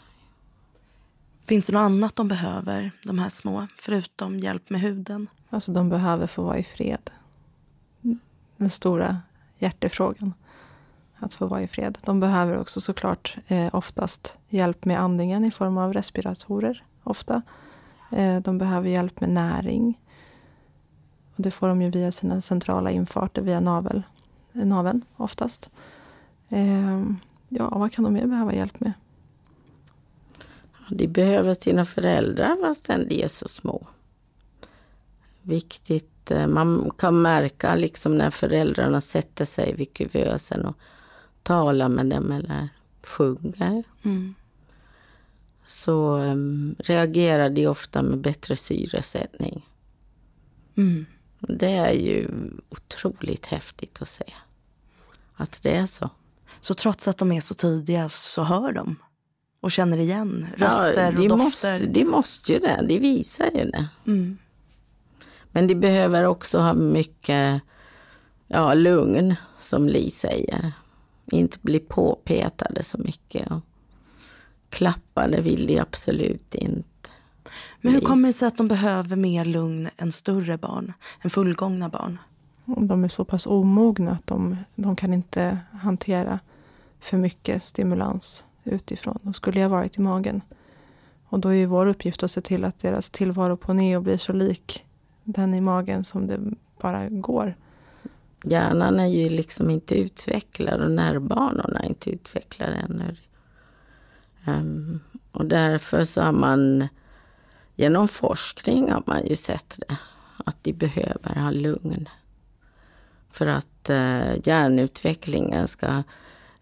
[1.49, 5.29] Finns det något annat de behöver, de här små, förutom hjälp med huden?
[5.51, 7.11] Alltså de behöver få vara i fred.
[8.57, 9.21] Den stora
[9.59, 10.35] hjärtefrågan.
[11.19, 11.99] Att få vara i fred.
[12.03, 16.85] De behöver också såklart eh, oftast hjälp med andningen i form av respiratorer.
[17.05, 17.43] Ofta.
[18.11, 20.01] Eh, de behöver hjälp med näring.
[21.37, 24.03] Och det får de ju via sina centrala infarter via navel,
[24.53, 25.71] naveln oftast.
[26.49, 27.03] Eh,
[27.49, 28.93] ja, vad kan de mer behöva hjälp med?
[30.91, 33.87] De behöver sina föräldrar fastän de är så små.
[35.43, 36.31] Viktigt.
[36.31, 40.77] Eh, man kan märka liksom när föräldrarna sätter sig vid kuvösen och
[41.43, 42.69] talar med dem eller
[43.03, 43.85] sjunger.
[44.03, 44.35] Mm
[45.69, 49.69] så um, reagerar de ofta med bättre syresättning.
[50.77, 51.07] Mm.
[51.39, 52.31] Det är ju
[52.69, 54.35] otroligt häftigt att se
[55.35, 56.11] att det är så.
[56.61, 58.97] Så trots att de är så tidiga så hör de
[59.61, 61.37] och känner igen röster ja, och dofter?
[61.37, 63.89] Måste, de måste ju det, de visar ju det.
[64.07, 64.39] Mm.
[65.51, 67.63] Men de behöver också ha mycket
[68.47, 70.73] ja, lugn, som Li säger.
[71.27, 73.51] Inte bli påpetade så mycket.
[73.51, 73.61] Och
[74.69, 76.89] klappa, det vill de absolut inte.
[77.81, 81.89] Men hur kommer det sig att de behöver mer lugn än större barn, än fullgångna
[81.89, 82.19] barn?
[82.65, 86.41] De är så pass omogna att de, de kan inte hantera
[87.01, 89.19] för mycket stimulans utifrån.
[89.23, 90.41] De skulle ha varit i magen.
[91.29, 94.19] Och då är ju vår uppgift att se till att deras tillvaro på neo blir
[94.19, 94.85] så lik
[95.25, 96.41] den i magen som det
[96.81, 97.57] bara går.
[98.45, 103.17] Hjärnan är ju liksom inte utvecklad och nervbanorna är inte utvecklade ännu.
[104.47, 105.01] Um,
[105.33, 106.89] och därför så har man
[107.77, 109.97] genom forskning har man ju sett det,
[110.45, 112.09] att de behöver ha lugn.
[113.31, 116.03] För att uh, hjärnutvecklingen ska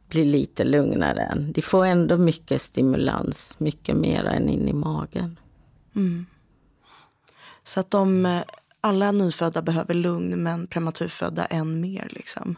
[0.09, 1.47] bli lite lugnare.
[1.55, 5.39] De får ändå mycket stimulans, mycket mer än in i magen.
[5.97, 6.27] Mm.
[7.65, 8.41] Så att de,
[8.81, 12.57] alla nyfödda behöver lugn men prematurfödda än mer liksom?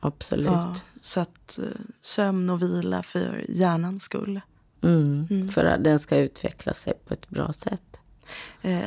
[0.00, 0.46] Absolut.
[0.46, 1.66] Ja, så att uh,
[2.00, 4.40] sömn och vila för hjärnans skull.
[4.82, 5.48] Mm, mm.
[5.48, 8.00] För att den ska utveckla sig på ett bra sätt.
[8.62, 8.80] Eh,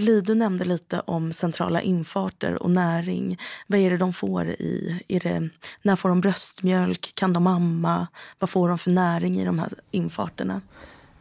[0.00, 3.38] Li, du nämnde lite om centrala infarter och näring.
[3.66, 5.02] Vad är det de får i?
[5.08, 5.48] Är det,
[5.82, 7.12] när får de bröstmjölk?
[7.14, 8.06] Kan de amma?
[8.38, 10.60] Vad får de för näring i de här infarterna?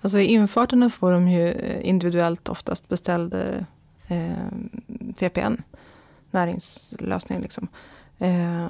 [0.01, 3.63] Alltså I infarterna får de ju eh, individuellt oftast beställd eh,
[4.07, 4.47] eh
[5.15, 5.61] TPN,
[6.31, 7.41] näringslösning.
[7.41, 7.67] Liksom.
[8.17, 8.67] Eh,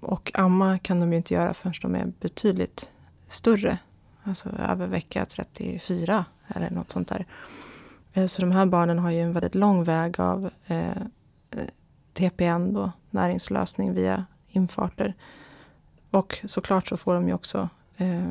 [0.00, 2.90] och amma kan de ju inte göra förrän de är betydligt
[3.28, 3.78] större
[4.26, 7.26] Alltså över vecka 34 eller något sånt där.
[8.14, 11.66] Eh, så de här barnen har ju en väldigt lång väg av eh, eh
[12.12, 15.14] TPN, då, näringslösning via infarter.
[16.10, 18.28] Och såklart så får de ju också eh,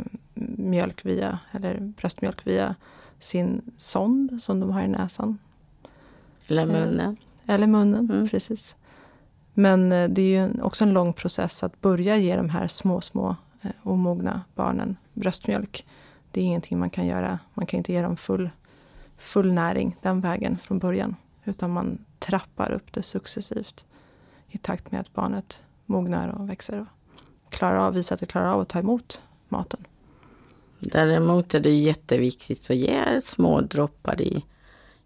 [0.57, 2.75] mjölk via, eller bröstmjölk via
[3.19, 5.37] sin sond som de har i näsan.
[6.47, 7.17] Eller munnen.
[7.45, 8.29] Eh, eller munnen, mm.
[8.29, 8.75] precis.
[9.53, 13.35] Men det är ju också en lång process att börja ge de här små, små
[13.83, 15.85] omogna barnen bröstmjölk.
[16.31, 17.39] Det är ingenting man kan göra.
[17.53, 18.49] Man kan inte ge dem full,
[19.17, 21.15] full näring den vägen från början.
[21.43, 23.85] Utan man trappar upp det successivt
[24.47, 26.87] i takt med att barnet mognar och växer och
[27.53, 29.87] klarar av, visar att det klarar av att ta emot maten.
[30.79, 34.45] Däremot är det jätteviktigt att ge små droppar i,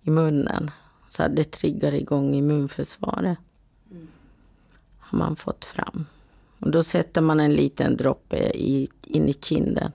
[0.01, 0.71] i munnen
[1.09, 3.37] så att det triggar igång immunförsvaret.
[3.91, 4.07] Mm.
[4.99, 6.05] Har man fått fram.
[6.59, 9.91] Och då sätter man en liten droppe i, in i kinden.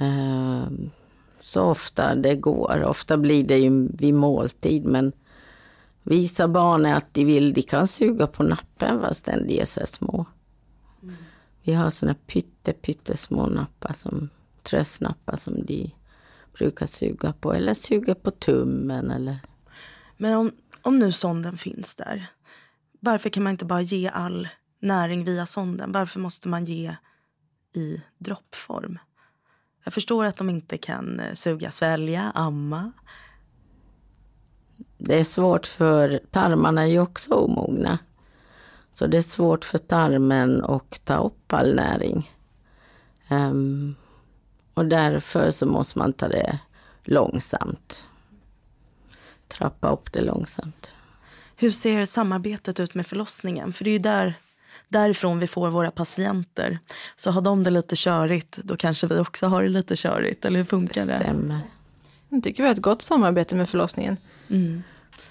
[0.00, 0.68] Uh,
[1.46, 2.84] så ofta det går.
[2.84, 5.12] Ofta blir det ju vid måltid men
[6.02, 10.26] visa barnen att de vill, de kan suga på nappen fastän de är så små.
[11.02, 11.14] Mm.
[11.62, 14.28] Vi har såna pytte, pyttesmå nappar som
[14.62, 15.94] trösnappar som de
[16.58, 17.54] brukar suga på.
[17.54, 19.10] Eller suga på tummen.
[19.10, 19.38] Eller...
[20.16, 22.26] Men om, om nu sonden finns där,
[23.00, 24.48] varför kan man inte bara ge all
[24.80, 25.92] näring via sonden?
[25.92, 26.96] Varför måste man ge
[27.74, 28.98] i droppform?
[29.86, 32.92] Jag förstår att de inte kan eh, suga, svälja, amma.
[34.98, 37.98] Det är svårt för tarmarna är ju också omogna.
[38.92, 42.32] Så det är svårt för tarmen att ta upp all näring.
[43.30, 43.94] Um,
[44.74, 46.58] och därför så måste man ta det
[47.04, 48.06] långsamt.
[49.48, 50.90] Trappa upp det långsamt.
[51.56, 53.72] Hur ser samarbetet ut med förlossningen?
[53.72, 54.34] För det är ju där,
[54.88, 56.78] därifrån vi får våra patienter.
[57.16, 60.44] Så har de det lite körigt, då kanske vi också har det lite körigt.
[60.44, 61.12] Eller hur funkar det?
[61.12, 61.60] Det stämmer.
[62.28, 64.16] Jag tycker vi har ett gott samarbete med förlossningen.
[64.50, 64.82] Mm.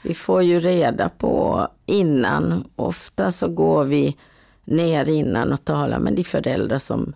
[0.01, 2.69] Vi får ju reda på innan.
[2.75, 4.17] Ofta så går vi
[4.65, 7.13] ner innan och talar med de föräldrar som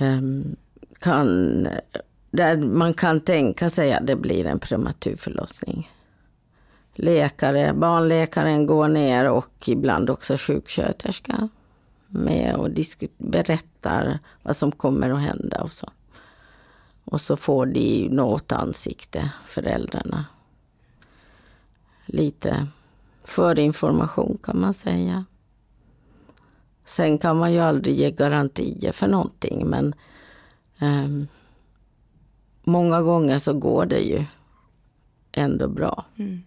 [0.00, 0.56] um,
[1.00, 1.68] kan,
[2.30, 5.90] där man kan tänka sig att det blir en prematur förlossning.
[7.00, 11.48] Läkare, barnläkaren går ner och ibland också sjuksköterskan
[12.06, 12.70] med och
[13.18, 15.90] berättar vad som kommer att hända och så.
[17.04, 20.24] Och så får de något ansikte, föräldrarna.
[22.06, 22.66] Lite
[23.24, 25.24] förinformation kan man säga.
[26.84, 29.94] Sen kan man ju aldrig ge garantier för någonting men
[30.80, 31.28] um,
[32.64, 34.24] många gånger så går det ju
[35.32, 36.04] ändå bra.
[36.16, 36.42] Mm.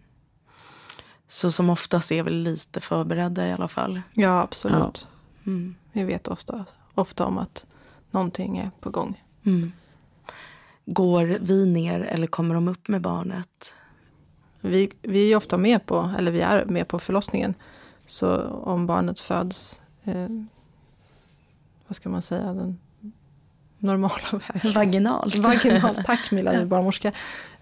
[1.32, 4.02] Så som oftast är vi lite förberedda i alla fall.
[4.14, 5.08] Ja, absolut.
[5.44, 5.52] Ja.
[5.52, 5.76] Mm.
[5.92, 6.66] Vi vet ofta,
[6.96, 7.66] ofta om att
[8.12, 9.24] någonting är på gång.
[9.44, 9.72] Mm.
[10.86, 13.74] Går vi ner eller kommer de upp med barnet?
[14.62, 17.54] Vi, vi är ofta med på, eller vi är med på förlossningen.
[18.06, 20.28] Så om barnet föds, eh,
[21.88, 22.80] vad ska man säga, den
[23.78, 24.74] normala vägen.
[24.74, 25.36] Vaginalt.
[25.36, 27.12] Vaginalt, tack Milla barnmorska.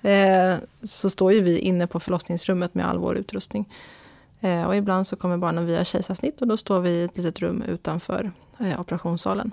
[0.01, 3.69] Eh, så står ju vi inne på förlossningsrummet med all vår utrustning.
[4.39, 7.39] Eh, och ibland så kommer barnen via kejsarsnitt och då står vi i ett litet
[7.39, 9.51] rum utanför eh, operationssalen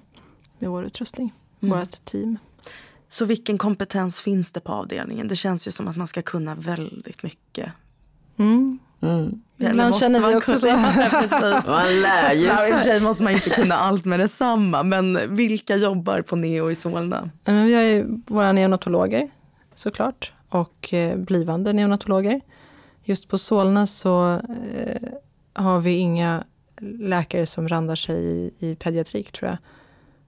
[0.58, 1.78] med vår utrustning, mm.
[1.78, 2.38] vårt team.
[3.08, 5.28] Så vilken kompetens finns det på avdelningen?
[5.28, 7.72] Det känns ju som att man ska kunna väldigt mycket.
[8.36, 8.78] Mm.
[9.00, 9.42] Mm.
[9.58, 10.66] Ibland känner vi också så.
[11.70, 12.68] man lär ju sig.
[12.68, 14.82] I och för sig måste man inte kunna allt med detsamma.
[14.82, 17.30] Men vilka jobbar på Neo i Solna?
[17.44, 19.30] vi har ju våra neonatologer
[19.74, 20.32] såklart.
[20.48, 22.40] Och eh, blivande neonatologer.
[23.04, 24.32] Just på Solna så
[24.74, 25.08] eh,
[25.54, 26.44] har vi inga
[26.80, 29.58] läkare som randar sig i, i pediatrik tror jag.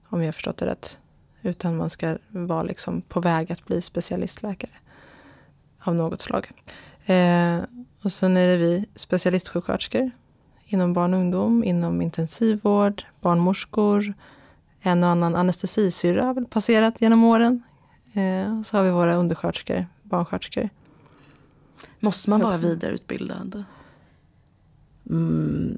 [0.09, 0.97] Om jag förstått det rätt.
[1.41, 4.71] Utan man ska vara liksom på väg att bli specialistläkare
[5.79, 6.51] av något slag.
[7.05, 7.59] Eh,
[8.01, 10.11] och sen är det vi specialistsjuksköterskor
[10.65, 14.13] inom barn och ungdom, inom intensivvård, barnmorskor,
[14.81, 17.63] en och annan anestesisyrra har väl passerat genom åren.
[18.13, 20.69] Eh, så har vi våra undersköterskor, barnsköterskor.
[21.99, 23.63] Måste man vara vidareutbildad?
[25.09, 25.77] Mm,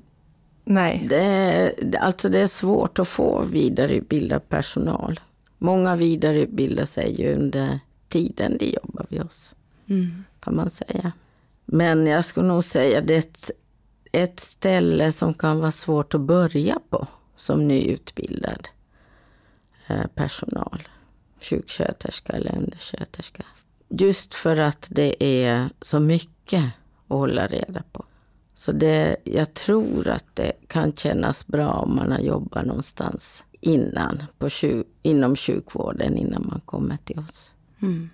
[0.63, 1.05] Nej.
[1.09, 5.19] Det, alltså det är svårt att få vidareutbildad personal.
[5.57, 9.53] Många vidareutbildar sig ju under tiden de jobbar vid oss.
[9.87, 10.23] Mm.
[10.39, 11.11] Kan man säga.
[11.65, 13.51] Men jag skulle nog säga att det är ett,
[14.11, 18.67] ett ställe som kan vara svårt att börja på som nyutbildad
[19.87, 20.87] eh, personal.
[21.39, 23.43] Sjuksköterska eller undersköterska.
[23.91, 28.05] Just för att det är så mycket att hålla reda på.
[28.55, 34.23] Så det, jag tror att det kan kännas bra om man har jobbat någonstans innan,
[34.37, 34.49] på,
[35.01, 37.51] inom sjukvården innan man kommer till oss.
[37.81, 38.09] Mm.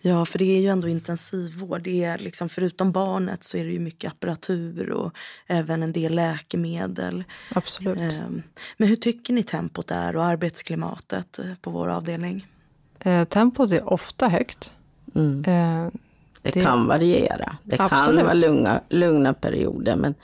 [0.00, 1.82] Ja, för det är ju ändå intensivvård.
[1.82, 5.12] Det är liksom, förutom barnet så är det ju mycket apparatur och
[5.46, 7.24] även en del läkemedel.
[7.50, 7.98] Absolut.
[7.98, 8.42] Ehm,
[8.76, 12.46] men hur tycker ni tempot är och arbetsklimatet eh, på vår avdelning?
[13.04, 14.72] Eh, tempot är ofta högt.
[15.14, 15.38] Mm.
[15.38, 15.90] Eh,
[16.42, 17.56] det, det, kan variera.
[17.62, 18.18] Det absolut.
[18.18, 20.14] kan vara lugna, lugna perioder men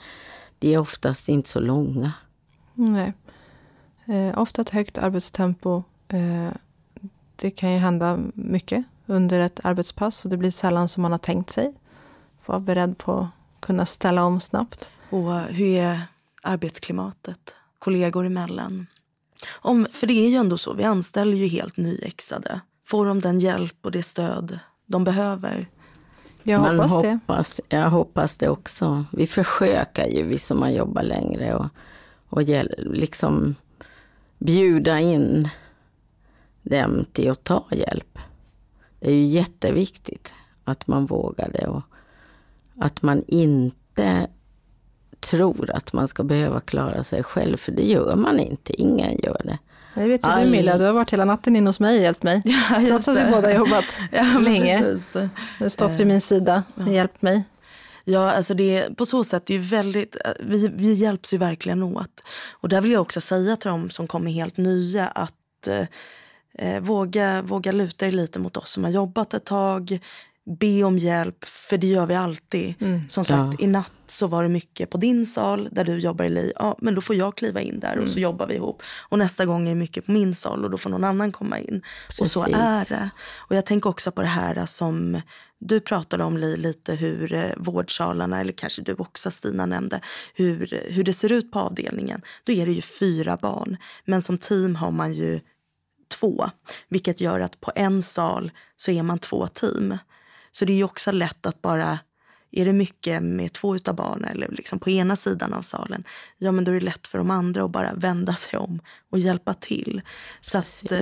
[0.59, 2.11] de är oftast inte så långa.
[2.73, 3.13] Nej.
[4.05, 5.83] Eh, ofta ett högt arbetstempo.
[6.07, 6.49] Eh,
[7.35, 11.19] det kan ju hända mycket under ett arbetspass och det blir sällan som man har
[11.19, 11.73] tänkt sig.
[12.41, 14.91] Få vara beredd på att kunna ställa om snabbt.
[15.09, 16.01] Och hur är
[16.41, 18.87] arbetsklimatet kollegor emellan?
[19.51, 22.61] Om, för det är ju ändå så, vi anställer ju helt nyexade.
[22.91, 25.69] Får de den hjälp och det stöd de behöver?
[26.43, 27.11] Jag Man hoppas det.
[27.11, 29.05] Hoppas, jag hoppas det också.
[29.11, 31.65] Vi försöker ju, vi som har jobbat längre, och,
[32.29, 32.41] och
[32.77, 33.55] liksom
[34.37, 35.49] bjuda in
[36.61, 38.19] dem till att ta hjälp.
[38.99, 40.33] Det är ju jätteviktigt
[40.63, 41.83] att man vågar det och
[42.77, 44.27] att man inte
[45.19, 48.81] tror att man ska behöva klara sig själv, för det gör man inte.
[48.81, 49.57] Ingen gör det.
[49.95, 52.03] Det vet ju All- du Milla, du har varit hela natten in hos mig och
[52.03, 52.41] hjälpt mig.
[52.45, 54.79] Ja, Trots att vi båda har jobbat ja, länge.
[54.79, 55.13] precis.
[55.13, 55.29] Du
[55.65, 57.43] har stått vid min sida och hjälpt mig.
[58.03, 62.23] Ja, alltså det, på så sätt är ju väldigt, vi, vi hjälps ju verkligen åt.
[62.51, 65.85] Och där vill jag också säga till dem som kommer helt nya att eh,
[66.67, 69.99] eh, våga, våga luta er lite mot oss som har jobbat ett tag.
[70.59, 72.73] Be om hjälp, för det gör vi alltid.
[73.09, 76.29] Som sagt, i natt så var det mycket på din sal där du jobbar i
[76.29, 76.53] LI.
[76.55, 78.83] Ja, men då får jag kliva in där och så jobbar vi ihop.
[79.09, 81.59] Och nästa gång är det mycket på min sal och då får någon annan komma
[81.59, 81.81] in.
[82.19, 82.61] Och så Precis.
[82.61, 83.09] är det.
[83.37, 85.21] Och jag tänker också på det här som
[85.59, 90.01] du pratade om Li, lite hur eh, vårdsalarna, eller kanske du också Stina nämnde,
[90.33, 92.21] hur, hur det ser ut på avdelningen.
[92.43, 93.77] Då är det ju fyra barn.
[94.05, 95.39] Men som team har man ju
[96.19, 96.49] två.
[96.89, 99.97] Vilket gör att på en sal så är man två team.
[100.51, 101.99] Så det är ju också lätt att bara,
[102.51, 106.03] är det mycket med två utav barnen eller liksom på ena sidan av salen,
[106.37, 108.79] ja men då är det lätt för de andra att bara vända sig om
[109.09, 110.01] och hjälpa till.
[110.41, 110.99] Så att eh,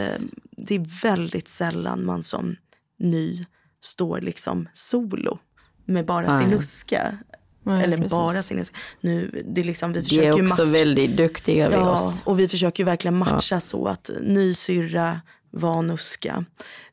[0.51, 2.55] det är väldigt sällan man som
[2.99, 3.45] ny
[3.81, 5.39] står liksom solo
[5.85, 6.57] med bara sin Nej.
[6.57, 7.17] uska.
[7.63, 8.11] Nej, eller precis.
[8.11, 8.77] bara sin uska.
[9.01, 12.21] Nu, det är liksom, vi försöker är ju också väldigt duktiga vid Ja, oss.
[12.25, 15.21] och vi försöker verkligen matcha så att ny syrra,
[15.51, 16.45] van uska.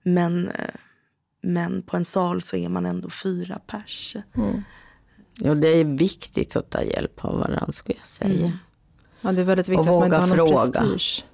[0.02, 0.64] Men, eh,
[1.46, 4.16] men på en sal så är man ändå fyra pers.
[5.38, 8.52] Ja, det är viktigt att ta hjälp av varandra skulle jag säga.
[9.20, 10.80] Ja, det är väldigt viktigt Och att man inte har någon fråga.
[10.80, 11.24] prestige.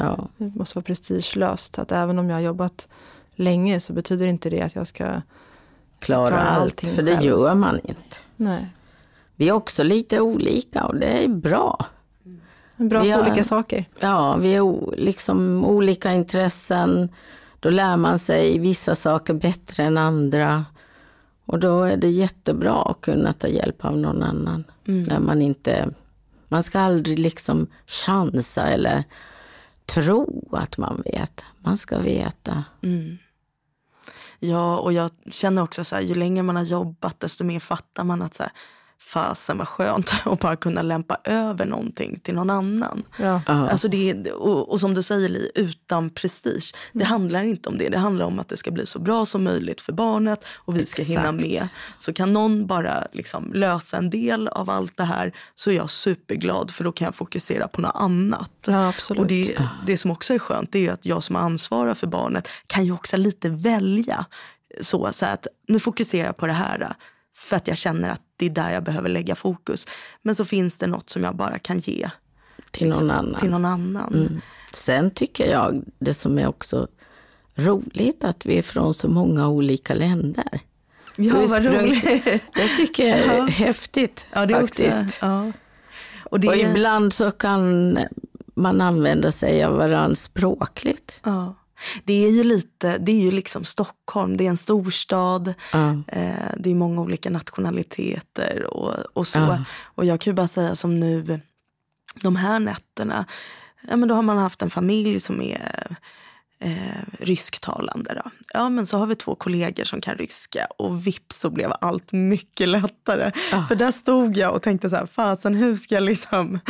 [0.00, 0.28] Ja.
[0.36, 1.78] Det måste vara prestigelöst.
[1.78, 2.88] Att även om jag har jobbat
[3.34, 5.04] länge så betyder inte det att jag ska...
[5.98, 7.26] Klara Klara allt, allting för det själv.
[7.26, 8.16] gör man inte.
[8.36, 8.66] Nej.
[9.36, 11.86] Vi är också lite olika och det är bra.
[12.76, 13.84] Bra Vi på har- olika saker.
[14.00, 17.08] Ja, vi har o- liksom olika intressen.
[17.60, 20.64] Då lär man sig vissa saker bättre än andra.
[21.44, 24.64] Och då är det jättebra att kunna ta hjälp av någon annan.
[24.84, 25.88] När man inte...
[26.48, 29.04] Man ska aldrig liksom chansa eller
[29.86, 31.44] tro att man vet.
[31.58, 32.64] Man ska veta.
[34.38, 38.04] Ja, och jag känner också så här, ju längre man har jobbat desto mer fattar
[38.04, 38.52] man att så här,
[39.00, 43.02] fasen vad skönt att bara kunna lämpa över någonting till någon annan.
[43.18, 43.40] Ja.
[43.46, 46.74] Alltså det, är- och, och som du säger Li, utan prestige.
[46.92, 47.88] Det handlar inte om det.
[47.88, 50.86] Det handlar om att det ska bli så bra som möjligt för barnet och vi
[50.86, 51.40] ska hinna Exakt.
[51.40, 51.68] med.
[51.98, 55.90] Så kan någon bara liksom lösa en del av allt det här så är jag
[55.90, 58.50] superglad för då kan jag fokusera på något annat.
[58.66, 59.20] Ja, absolut.
[59.20, 62.48] Och det, det som också är skönt det är att jag som ansvarar för barnet
[62.66, 64.26] kan ju också lite välja.
[64.80, 66.92] Så, så att nu fokuserar jag på det här
[67.38, 69.86] för att jag känner att det är där jag behöver lägga fokus.
[70.22, 72.10] Men så finns det något som jag bara kan ge
[72.70, 73.40] Till någon annan.
[73.40, 74.42] till någon annan.
[74.72, 76.88] Sen tycker jag det som är också
[77.54, 80.60] roligt att vi är från så många olika länder.
[81.16, 82.04] Ja, vad roligt.
[82.54, 85.18] Det tycker jag är häftigt Ja, det är också, faktiskt.
[85.20, 85.52] ja.
[86.30, 87.98] Och det, Och ibland så kan
[88.54, 91.20] man använda sig av varandra språkligt.
[91.24, 91.54] ja.
[92.04, 95.54] Det är ju lite, det är ju liksom Stockholm, det är en storstad.
[96.06, 99.38] Eh, det är många olika nationaliteter och, och så.
[99.38, 99.64] Ja.
[99.82, 101.40] Och jag kan ju bara säga som nu,
[102.22, 103.24] de här nätterna,
[103.88, 105.96] ja men då har man haft en familj som är
[106.60, 106.70] eh,
[107.18, 108.22] rysktalande.
[108.24, 108.30] Då.
[108.52, 112.12] Ja men så har vi två kollegor som kan ryska och vips så blev allt
[112.12, 113.32] mycket lättare.
[113.68, 116.60] För där stod jag och tänkte så här, fasen hur ska jag liksom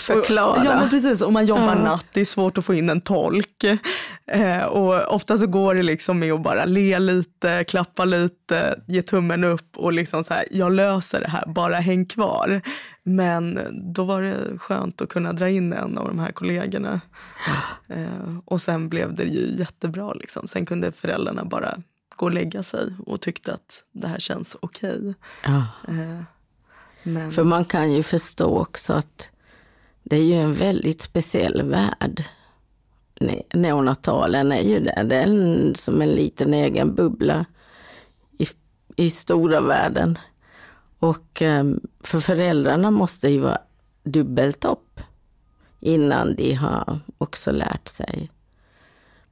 [0.00, 0.64] Förklara.
[0.64, 3.64] Ja men precis, och man jobbar natt, det är svårt att få in en tolk.
[4.30, 9.02] Eh, och ofta så går det liksom med att bara le lite, klappa lite, ge
[9.02, 12.60] tummen upp och liksom så här, jag löser det här, bara häng kvar.
[13.08, 13.58] Men
[13.94, 17.00] då var det skönt att kunna dra in en av de här kollegorna.
[17.90, 20.48] Eh, och sen blev det ju jättebra liksom.
[20.48, 21.78] Sen kunde föräldrarna bara
[22.16, 25.14] gå och lägga sig och tyckte att det här känns okej.
[25.44, 25.66] Ja.
[25.88, 26.22] Eh,
[27.02, 29.30] men För man kan ju förstå också att
[30.02, 32.24] det är ju en väldigt speciell värld.
[33.20, 35.04] Ne- Neonatalen är ju det.
[35.06, 37.44] Det är en, som en liten egen bubbla
[38.38, 38.46] i,
[38.96, 40.18] i stora världen.
[40.98, 43.58] Och em, för föräldrarna måste ju vara
[44.04, 45.00] dubbelt upp
[45.80, 48.30] innan de har också lärt sig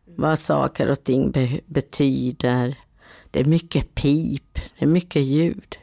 [0.05, 2.79] vad saker och ting be- betyder.
[3.31, 5.77] Det är mycket pip, det är mycket ljud.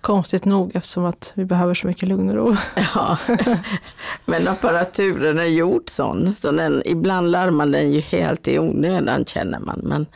[0.00, 2.56] Konstigt nog eftersom att vi behöver så mycket lugn och ro.
[2.94, 3.18] Ja,
[4.24, 9.58] men apparaturen är gjord sån, så den, ibland larmar den ju helt i onödan känner
[9.58, 10.06] man, men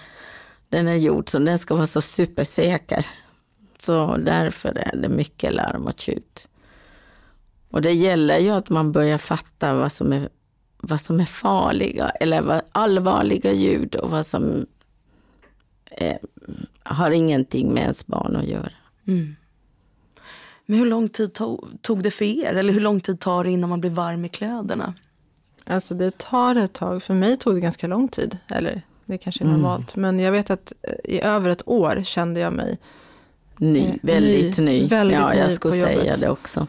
[0.68, 3.07] den är gjord så den ska vara så supersäker.
[3.83, 6.49] Så därför är det mycket larm och tjut.
[7.70, 10.29] Och det gäller ju att man börjar fatta vad som är,
[10.76, 14.66] vad som är farliga, eller vad allvarliga ljud och vad som
[15.91, 16.16] eh,
[16.83, 18.72] har ingenting med ens barn att göra.
[20.66, 22.55] Men hur lång tid tog, tog det för er?
[22.55, 24.95] Eller hur lång tid tar det innan man blir varm i kläderna?
[25.66, 27.03] Alltså det tar ett tag.
[27.03, 28.39] För mig tog det ganska lång tid.
[28.49, 29.61] Eller det kanske är Mm.
[29.61, 29.97] normalt.
[29.97, 32.79] Men jag vet att eh, i över ett år kände jag mig
[33.59, 34.86] Ny, Eh, väldigt ny, ny.
[34.88, 36.20] väldigt ja, jag ny skulle säga jobbet.
[36.20, 36.66] det också.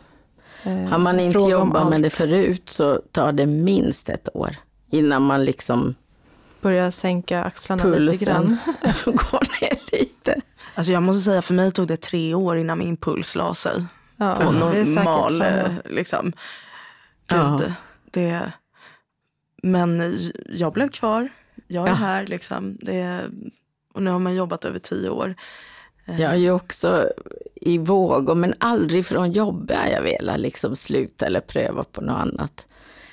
[0.63, 4.55] eh, Har man inte jobbat med det förut så tar det minst ett år
[4.91, 5.95] innan man liksom
[6.61, 8.57] Börja sänka axlarna lite pulsen grann.
[9.05, 10.41] går ner lite.
[10.75, 13.85] Alltså jag måste säga, för mig tog det tre år innan min puls la sig.
[14.17, 16.33] Ja, på normal, eh, liksom.
[17.27, 17.57] Ja.
[17.59, 17.73] Gud,
[18.11, 18.51] det...
[19.63, 20.13] Men
[20.49, 21.29] jag blev kvar.
[21.67, 21.95] Jag är Ja.
[21.95, 22.77] här liksom.
[22.81, 23.21] Det...
[23.93, 25.35] Och nu har man jobbat över tio år.
[26.18, 27.10] Jag är ju också
[27.55, 32.16] i vågor, men aldrig från jobbet har jag velat liksom sluta eller pröva på något
[32.22, 32.66] annat.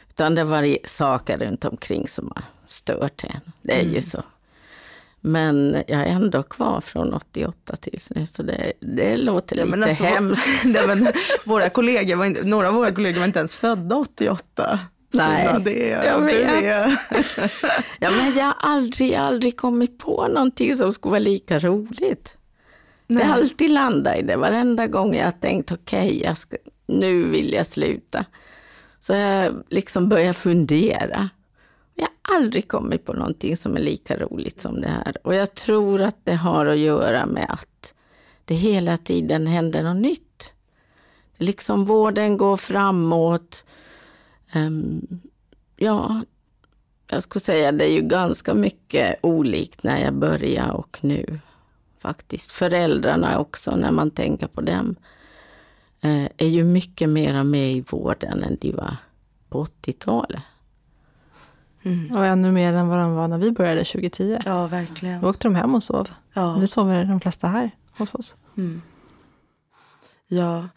[0.09, 3.41] Utan det var saker runt omkring som har stört en.
[3.63, 3.95] Det är Mm.
[3.95, 4.23] ju så.
[5.21, 9.85] Men jag är ändå kvar från 88 tills nu, så det, det låter Ja, lite
[9.85, 10.65] alltså, hemskt.
[10.65, 11.13] Nej,
[11.45, 14.79] våra kollegor var inte, några av våra kollegor var inte ens födda 88.
[15.11, 16.65] Nej, Stina, det är, jag vet.
[16.65, 16.97] är,
[18.01, 22.36] Ja, men jag har aldrig, aldrig kommit på någonting som skulle vara lika roligt.
[23.07, 24.37] Det har alltid landat i det.
[24.37, 28.25] Varenda gång jag har tänkt okej, okay, ska, nu vill jag sluta.
[29.01, 31.29] Så har jag liksom börjat fundera.
[31.95, 35.17] Jag har aldrig kommit på någonting som är lika roligt som det här.
[35.27, 37.95] Och jag tror att det har att göra med att
[38.45, 40.55] det hela tiden händer något nytt.
[41.37, 43.65] Liksom vården går framåt.
[44.55, 45.21] Um,
[45.77, 46.23] ja,
[47.11, 51.39] jag skulle säga det är ju ganska mycket olikt när jag började och nu.
[51.99, 52.53] Faktiskt.
[52.53, 54.97] Föräldrarna också, när man tänker på dem,
[56.01, 58.97] eh, är ju mycket mera med i vården än de var
[59.49, 60.43] på 80-talet.
[62.15, 64.39] Och ännu mer än vad de var när vi började 2010.
[64.45, 65.21] Ja, verkligen.
[65.21, 66.09] Då åkte de hem och sov.
[66.33, 66.57] Ja.
[66.57, 68.37] Nu sover de flesta här hos oss.
[68.57, 68.83] Mm.
[70.29, 70.69] Ja,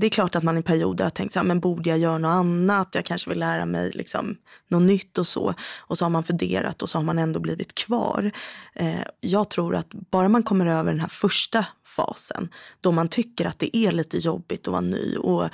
[0.00, 2.18] det är klart att man i perioder har tänkt så här, men borde jag göra
[2.18, 2.88] något annat?
[2.94, 4.36] Jag kanske vill lära mig liksom
[4.68, 5.54] något nytt och så.
[5.78, 8.30] Och så har man funderat och så har man ändå blivit kvar.
[8.74, 12.48] Eh, jag tror att bara man kommer över den här första fasen,
[12.80, 15.50] då man tycker att det är lite jobbigt att vara ny och eh,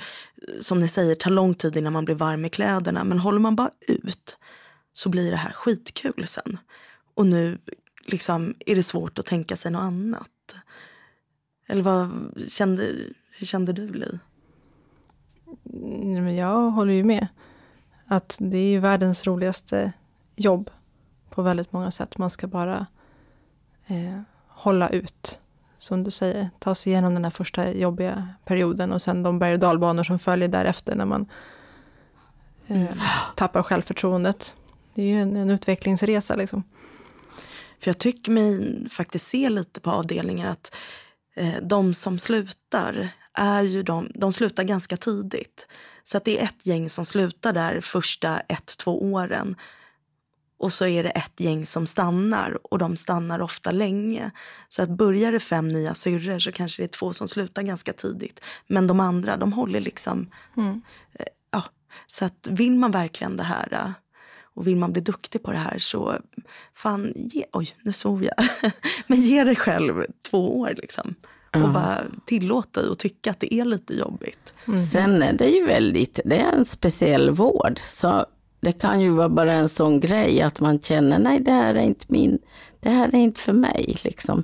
[0.61, 3.03] som ni säger, tar lång tid innan man blir varm i kläderna.
[3.03, 4.37] Men håller man bara ut
[4.93, 6.57] så blir det här skitkul sen.
[7.15, 7.57] Och nu
[8.05, 10.55] liksom är det svårt att tänka sig något annat.
[11.67, 12.91] Eller vad kände,
[13.31, 14.19] hur kände du Li?
[15.63, 17.27] Men Jag håller ju med.
[18.05, 19.91] Att det är världens roligaste
[20.35, 20.69] jobb
[21.29, 22.17] på väldigt många sätt.
[22.17, 22.85] Man ska bara
[23.87, 25.39] eh, hålla ut.
[25.77, 29.53] Som du säger, ta sig igenom den här första jobbiga perioden och sen de berg
[29.53, 31.25] och dalbanor som följer därefter när man
[32.67, 32.97] eh,
[33.35, 34.55] tappar självförtroendet.
[34.93, 36.63] Det är ju en, en utvecklingsresa liksom.
[37.79, 40.75] För jag tycker mig faktiskt se lite på avdelningen att
[41.35, 45.65] eh, de som slutar är ju de, de slutar ganska tidigt.
[46.03, 49.55] Så att det är ett gäng som slutar där första ett, två åren.
[50.57, 54.31] Och så är det ett gäng som stannar och de stannar ofta länge.
[54.69, 57.93] Så att börjar det fem nya syrror så kanske det är två som slutar ganska
[57.93, 58.39] tidigt.
[58.67, 60.31] Men de andra, de håller liksom...
[60.57, 60.81] Mm.
[61.13, 61.63] Eh, ja,
[62.07, 63.91] så att vill man verkligen det här eh,
[64.55, 66.15] och vill man bli duktig på det här så
[66.73, 68.71] fan, ge, oj nu svor jag.
[69.07, 71.15] Men ge dig själv två år liksom.
[71.63, 74.53] Och bara tillåt dig att tycka att det är lite jobbigt.
[74.91, 77.79] Sen är det ju väldigt, det är en speciell vård.
[77.85, 78.25] Så
[78.59, 81.81] det kan ju vara bara en sån grej att man känner, nej det här är
[81.81, 82.39] inte min,
[82.79, 83.97] det här är inte för mig.
[84.03, 84.43] Liksom.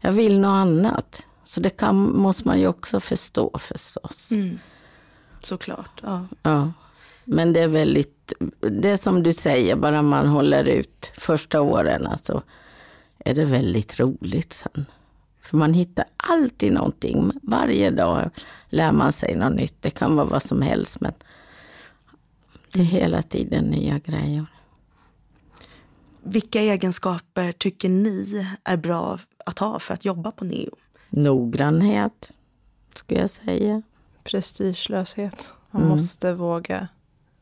[0.00, 1.24] Jag vill något annat.
[1.44, 4.32] Så det kan, måste man ju också förstå förstås.
[5.42, 6.02] Såklart.
[6.02, 6.26] Ja.
[6.42, 6.72] Ja.
[7.24, 12.06] Men det är väldigt, det är som du säger, bara man håller ut första åren
[12.06, 12.42] alltså,
[13.18, 14.86] är det väldigt roligt sen.
[15.48, 17.32] För man hittar alltid någonting.
[17.42, 18.30] Varje dag
[18.68, 19.76] lär man sig något nytt.
[19.82, 21.12] Det kan vara vad som helst, men
[22.72, 24.46] det är hela tiden nya grejer.
[26.22, 30.76] Vilka egenskaper tycker ni är bra att ha för att jobba på Neo?
[31.10, 32.30] Noggrannhet,
[32.94, 33.82] skulle jag säga.
[34.24, 35.52] Prestigelöshet.
[35.70, 35.92] Man Mm.
[35.92, 36.88] måste våga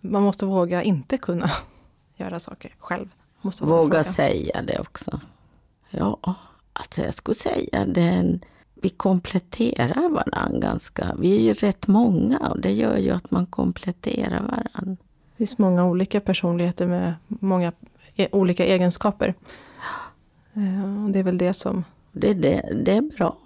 [0.00, 1.50] man måste våga inte kunna
[2.16, 3.06] göra saker själv.
[3.06, 4.04] Man Måste Våga fråga.
[4.04, 5.20] säga det också.
[5.90, 6.34] Ja,
[6.76, 8.40] alltså jag skulle säga det är en,
[8.74, 11.14] vi kompletterar varandra ganska.
[11.18, 14.96] Vi är ju rätt många och det gör ju att man kompletterar varandra.
[15.30, 17.72] Det finns många olika personligheter med många
[18.16, 19.34] e- olika egenskaper.
[20.54, 21.84] Eh, och det är väl det som...
[22.12, 23.38] Det, det, det är bra.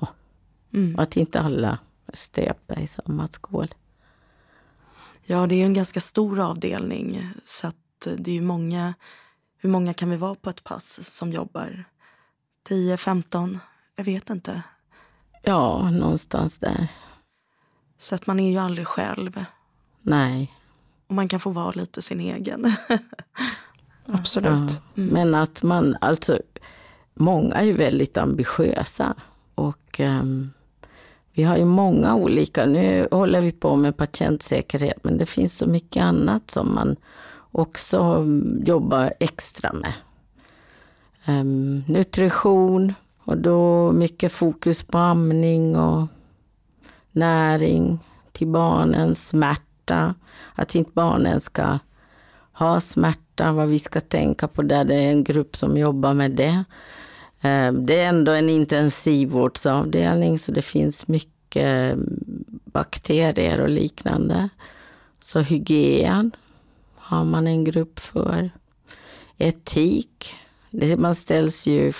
[0.72, 0.98] Mm.
[0.98, 3.68] Att inte alla är stöpta i samma skål.
[5.26, 7.28] Ja, det är ju en ganska stor avdelning.
[7.44, 8.94] Så att eh, det är ju många.
[9.58, 11.84] Hur många kan vi vara på ett pass som jobbar?
[12.70, 13.58] 10, 15?
[13.96, 14.62] Jag vet inte.
[15.42, 16.88] Ja, någonstans där.
[17.98, 19.44] Så att man är ju aldrig själv.
[20.02, 20.52] Nej.
[21.06, 22.72] Och man kan få vara lite sin egen.
[24.06, 24.70] Absolut.
[24.70, 24.80] Ja.
[24.94, 26.38] Men att man, alltså,
[27.14, 29.14] många är ju väldigt ambitiösa.
[29.54, 30.52] Och um,
[31.32, 35.66] vi har ju många olika, nu håller vi på med patientsäkerhet, men det finns så
[35.66, 36.96] mycket annat som man
[37.52, 38.26] också
[38.64, 39.92] jobbar extra med.
[41.26, 42.94] Um, nutrition
[43.24, 46.06] och då mycket fokus på amning och
[47.12, 47.98] näring
[48.32, 50.14] till barnens smärta.
[50.54, 51.78] Att inte barnen ska
[52.52, 54.84] ha smärta, vad vi ska tänka på där.
[54.84, 56.64] Det är en grupp som jobbar med det.
[57.42, 64.48] Um, det är ändå en intensivvårdsavdelning så det finns mycket mm, bakterier och liknande.
[65.22, 66.32] Så hygien
[66.96, 68.50] har man en grupp för.
[69.38, 70.34] Etik.
[70.96, 71.92] Man ställs ju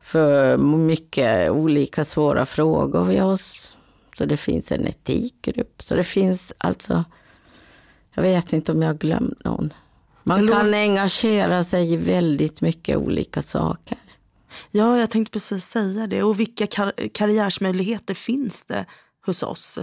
[0.00, 3.76] för mycket olika svåra frågor vid oss.
[4.18, 5.82] Så det finns en etikgrupp.
[5.82, 7.04] Så det finns alltså,
[8.14, 9.72] jag vet inte om jag har glömt någon.
[10.22, 13.98] Man kan engagera sig i väldigt mycket olika saker.
[14.70, 16.22] Ja, jag tänkte precis säga det.
[16.22, 18.86] Och vilka kar karriärsmöjligheter finns det
[19.26, 19.78] hos oss?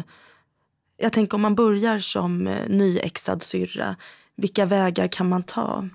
[0.98, 3.96] Jag tänker om man börjar som eh, nyexad syrra,
[4.36, 5.90] vilka vägar kan man ta?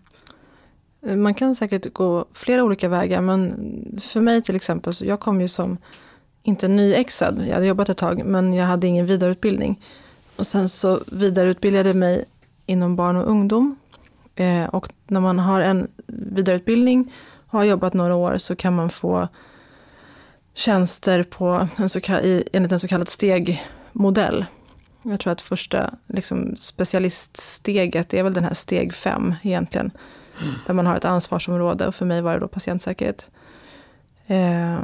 [1.07, 3.55] Man kan säkert gå flera olika vägar, men
[4.01, 5.79] för mig till exempel, så jag kom ju som,
[6.43, 9.81] inte nyexad, jag hade jobbat ett tag, men jag hade ingen vidareutbildning.
[10.37, 12.25] Och sen så vidareutbildade jag mig
[12.67, 13.77] inom barn och ungdom.
[14.35, 17.13] Eh, och när man har en vidareutbildning
[17.47, 19.29] och har jobbat några år så kan man få
[20.55, 24.45] tjänster på en så kall, enligt en så kallad stegmodell.
[25.03, 29.91] Jag tror att första liksom, specialiststeget är väl den här steg fem egentligen.
[30.67, 33.31] Där man har ett ansvarsområde och för mig var det då patientsäkerhet.
[34.27, 34.79] Eh,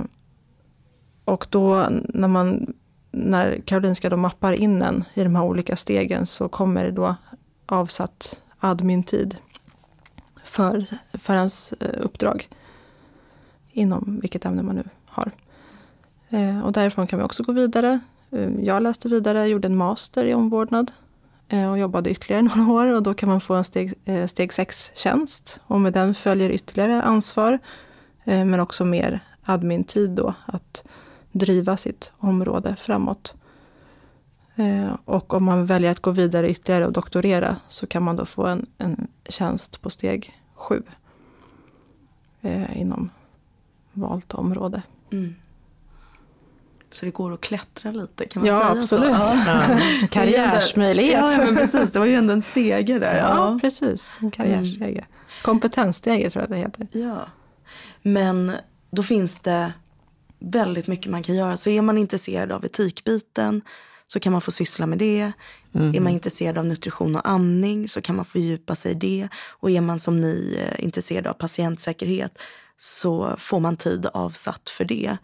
[1.25, 2.75] och då när, man,
[3.11, 7.15] när Karolinska då mappar in en i de här olika stegen så kommer det då
[7.67, 9.37] avsatt admin-tid
[10.45, 12.49] för, för ens eh, uppdrag
[13.73, 15.31] inom vilket ämne man nu har.
[16.29, 18.01] Eh, och därifrån kan vi också gå vidare.
[18.31, 20.93] Eh, jag läste vidare, gjorde en master i omvårdnad
[21.53, 24.51] Eh, och jobbade ytterligare några år och då kan man få en steg, eh, steg
[24.51, 25.61] 6-tjänst.
[25.67, 27.59] Och med den följer ytterligare ansvar,
[28.25, 30.85] eh, men också mer admin-tid då, att
[31.33, 33.35] driva sitt område framåt.
[35.05, 38.47] Och om man väljer att gå vidare ytterligare och doktorera så kan man då få
[38.47, 40.83] en, en tjänst på steg 7
[42.73, 43.11] inom
[43.93, 44.83] valt område.
[45.13, 45.35] Mm.
[46.93, 49.17] Så det går att klättra lite kan man ja, säga absolut.
[49.17, 49.23] så?
[49.47, 49.81] Ja.
[50.11, 51.21] Karriärsmöjlighet.
[51.21, 51.93] Ja, men precis.
[51.93, 53.17] Det var ju ändå en stege där.
[53.17, 54.11] Ja, ja precis.
[54.21, 54.99] En karriärstege.
[54.99, 55.11] Mm.
[55.43, 56.87] Kompetensstege tror jag det heter.
[56.93, 57.27] Ja.
[58.03, 58.53] Men
[58.91, 59.73] då finns det
[60.39, 61.57] väldigt mycket man kan göra.
[61.57, 63.63] Så är man intresserad av etikbiten
[64.07, 65.33] så kan man få syssla med det.
[65.75, 65.95] Mm.
[65.95, 69.29] Är man intresserad av nutrition och amning så kan man fördjupa sig i det.
[69.49, 72.39] Och är man som ni eh, intresserad av patientsäkerhet
[72.77, 75.17] så får man tid avsatt för det.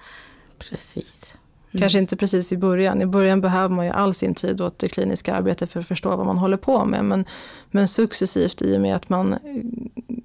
[0.58, 1.36] Precis.
[1.76, 1.80] Mm.
[1.80, 3.02] Kanske inte precis i början.
[3.02, 6.16] I början behöver man ju all sin tid åt det kliniska arbetet för att förstå
[6.16, 7.04] vad man håller på med.
[7.04, 7.24] Men,
[7.70, 9.38] men successivt i och med att man eh,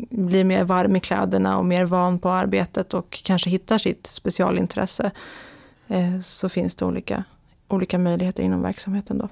[0.10, 5.12] blir mer varm i kläderna och mer van på arbetet och kanske hittar sitt specialintresse
[5.88, 7.24] eh, så finns det olika,
[7.68, 9.30] olika möjligheter inom verksamheten då.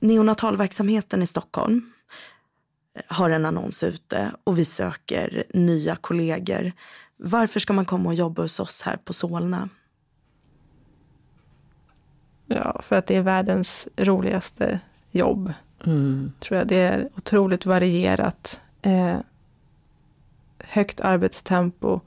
[0.00, 1.92] Neonatalverksamheten i Stockholm
[2.96, 6.72] eh, har en annons ute och vi söker nya kollegor
[7.16, 9.68] varför ska man komma och jobba hos oss här på Solna?
[12.46, 15.52] Ja, för att det är världens roligaste jobb.
[15.86, 16.32] Mm.
[16.40, 16.68] Tror jag.
[16.68, 18.60] Det är otroligt varierat.
[18.82, 19.16] Eh,
[20.58, 22.00] högt arbetstempo.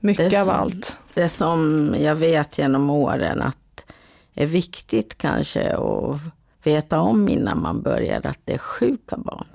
[0.00, 0.98] Mycket det, av allt.
[1.14, 3.84] Det som jag vet genom åren att
[4.34, 6.20] är viktigt kanske att
[6.62, 9.46] veta om innan man börjar att det är sjuka barn.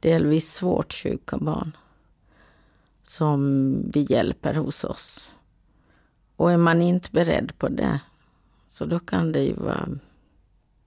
[0.00, 1.76] Delvis svårt sjuka barn
[3.10, 5.34] som vi hjälper hos oss.
[6.36, 8.00] Och är man inte beredd på det,
[8.68, 9.88] så då kan det ju vara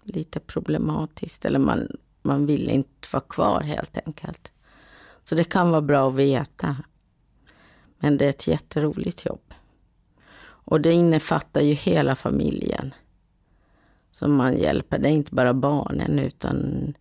[0.03, 1.45] lite problematiskt.
[1.45, 1.87] Eller man,
[2.21, 4.51] man vill inte vara kvar helt enkelt.
[5.23, 6.75] Så det kan vara bra att veta.
[7.99, 9.53] Men det är ett jätteroligt jobb.
[10.45, 12.93] Och det innefattar ju hela familjen
[14.11, 14.97] som man hjälper.
[14.97, 16.93] Det är inte bara barnen utan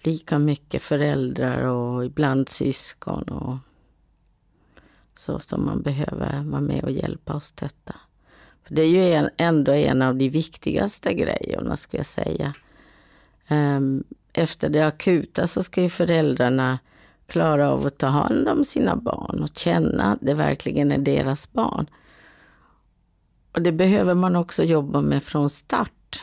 [0.00, 3.56] lika mycket föräldrar och ibland syskon och
[5.18, 7.94] så som man behöver vara med och hjälpa och stötta.
[8.62, 12.54] För det är ju en, ändå en av de viktigaste grejerna, skulle jag säga.
[13.48, 16.78] Um, efter det akuta så ska ju föräldrarna
[17.26, 21.52] klara av att ta hand om sina barn och känna att det verkligen är deras
[21.52, 21.86] barn.
[23.52, 26.22] Och det behöver man också jobba med från start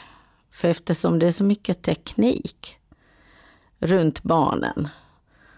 [0.50, 2.78] För eftersom det är så mycket teknik
[3.80, 4.88] runt barnen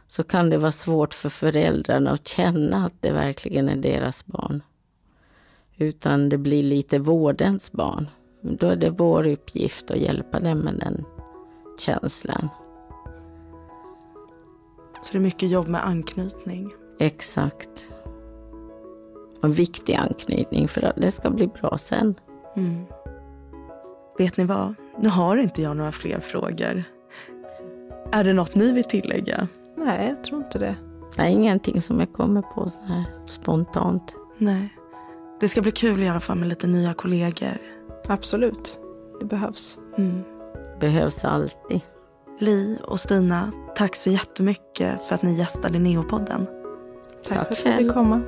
[0.08, 4.64] så kan det vara svårt för föräldrarna att känna att det verkligen är deras barn.
[5.78, 8.10] Utan det blir lite vårdens barn.
[8.42, 11.06] Då är det vår uppgift att hjälpa dem med den
[11.80, 12.50] känslan.
[15.04, 16.74] Så det är mycket jobb med anknytning.
[17.00, 17.88] Exakt.
[19.42, 22.16] En viktig anknytning för att det ska bli bra sen.
[22.56, 22.86] Mm.
[24.18, 24.76] Vet ni vad?
[25.00, 26.84] Nu har inte jag några fler frågor.
[28.12, 29.48] Är det något ni vill tillägga?
[29.78, 30.76] Nej, jag tror inte det.
[31.16, 34.16] Det är ingenting som jag kommer på så här spontant.
[34.38, 34.70] Nej.
[35.40, 37.58] Det ska bli kul i alla fall med lite nya kollegor.
[38.08, 38.80] Absolut.
[39.20, 39.78] Det behövs.
[39.98, 40.24] Mm.
[40.80, 41.82] Behövs alltid.
[42.40, 46.48] Li och Stina, tack så jättemycket för att ni gästade Neopodden.
[47.28, 48.22] Tack, Tack för att du fick komma.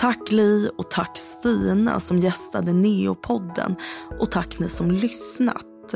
[0.00, 3.76] Tack Li och tack Stina som gästade Neopodden
[4.20, 5.94] och tack ni som lyssnat.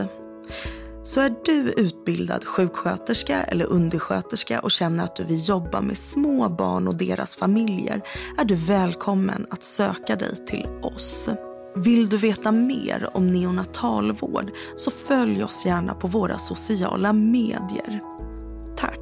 [1.07, 6.49] Så är du utbildad sjuksköterska eller undersköterska och känner att du vill jobba med små
[6.49, 8.03] barn och deras familjer
[8.39, 11.29] är du välkommen att söka dig till oss.
[11.77, 18.01] Vill du veta mer om neonatalvård så följ oss gärna på våra sociala medier.
[18.77, 19.01] Tack!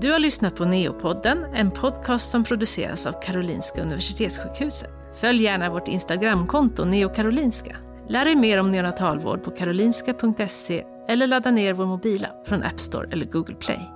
[0.00, 4.90] Du har lyssnat på Neopodden, en podcast som produceras av Karolinska Universitetssjukhuset.
[5.20, 7.76] Följ gärna vårt Instagramkonto neokarolinska.
[8.12, 13.08] Lär dig mer om neonatalvård på karolinska.se eller ladda ner vår mobila från App Store
[13.12, 13.90] eller Google Play.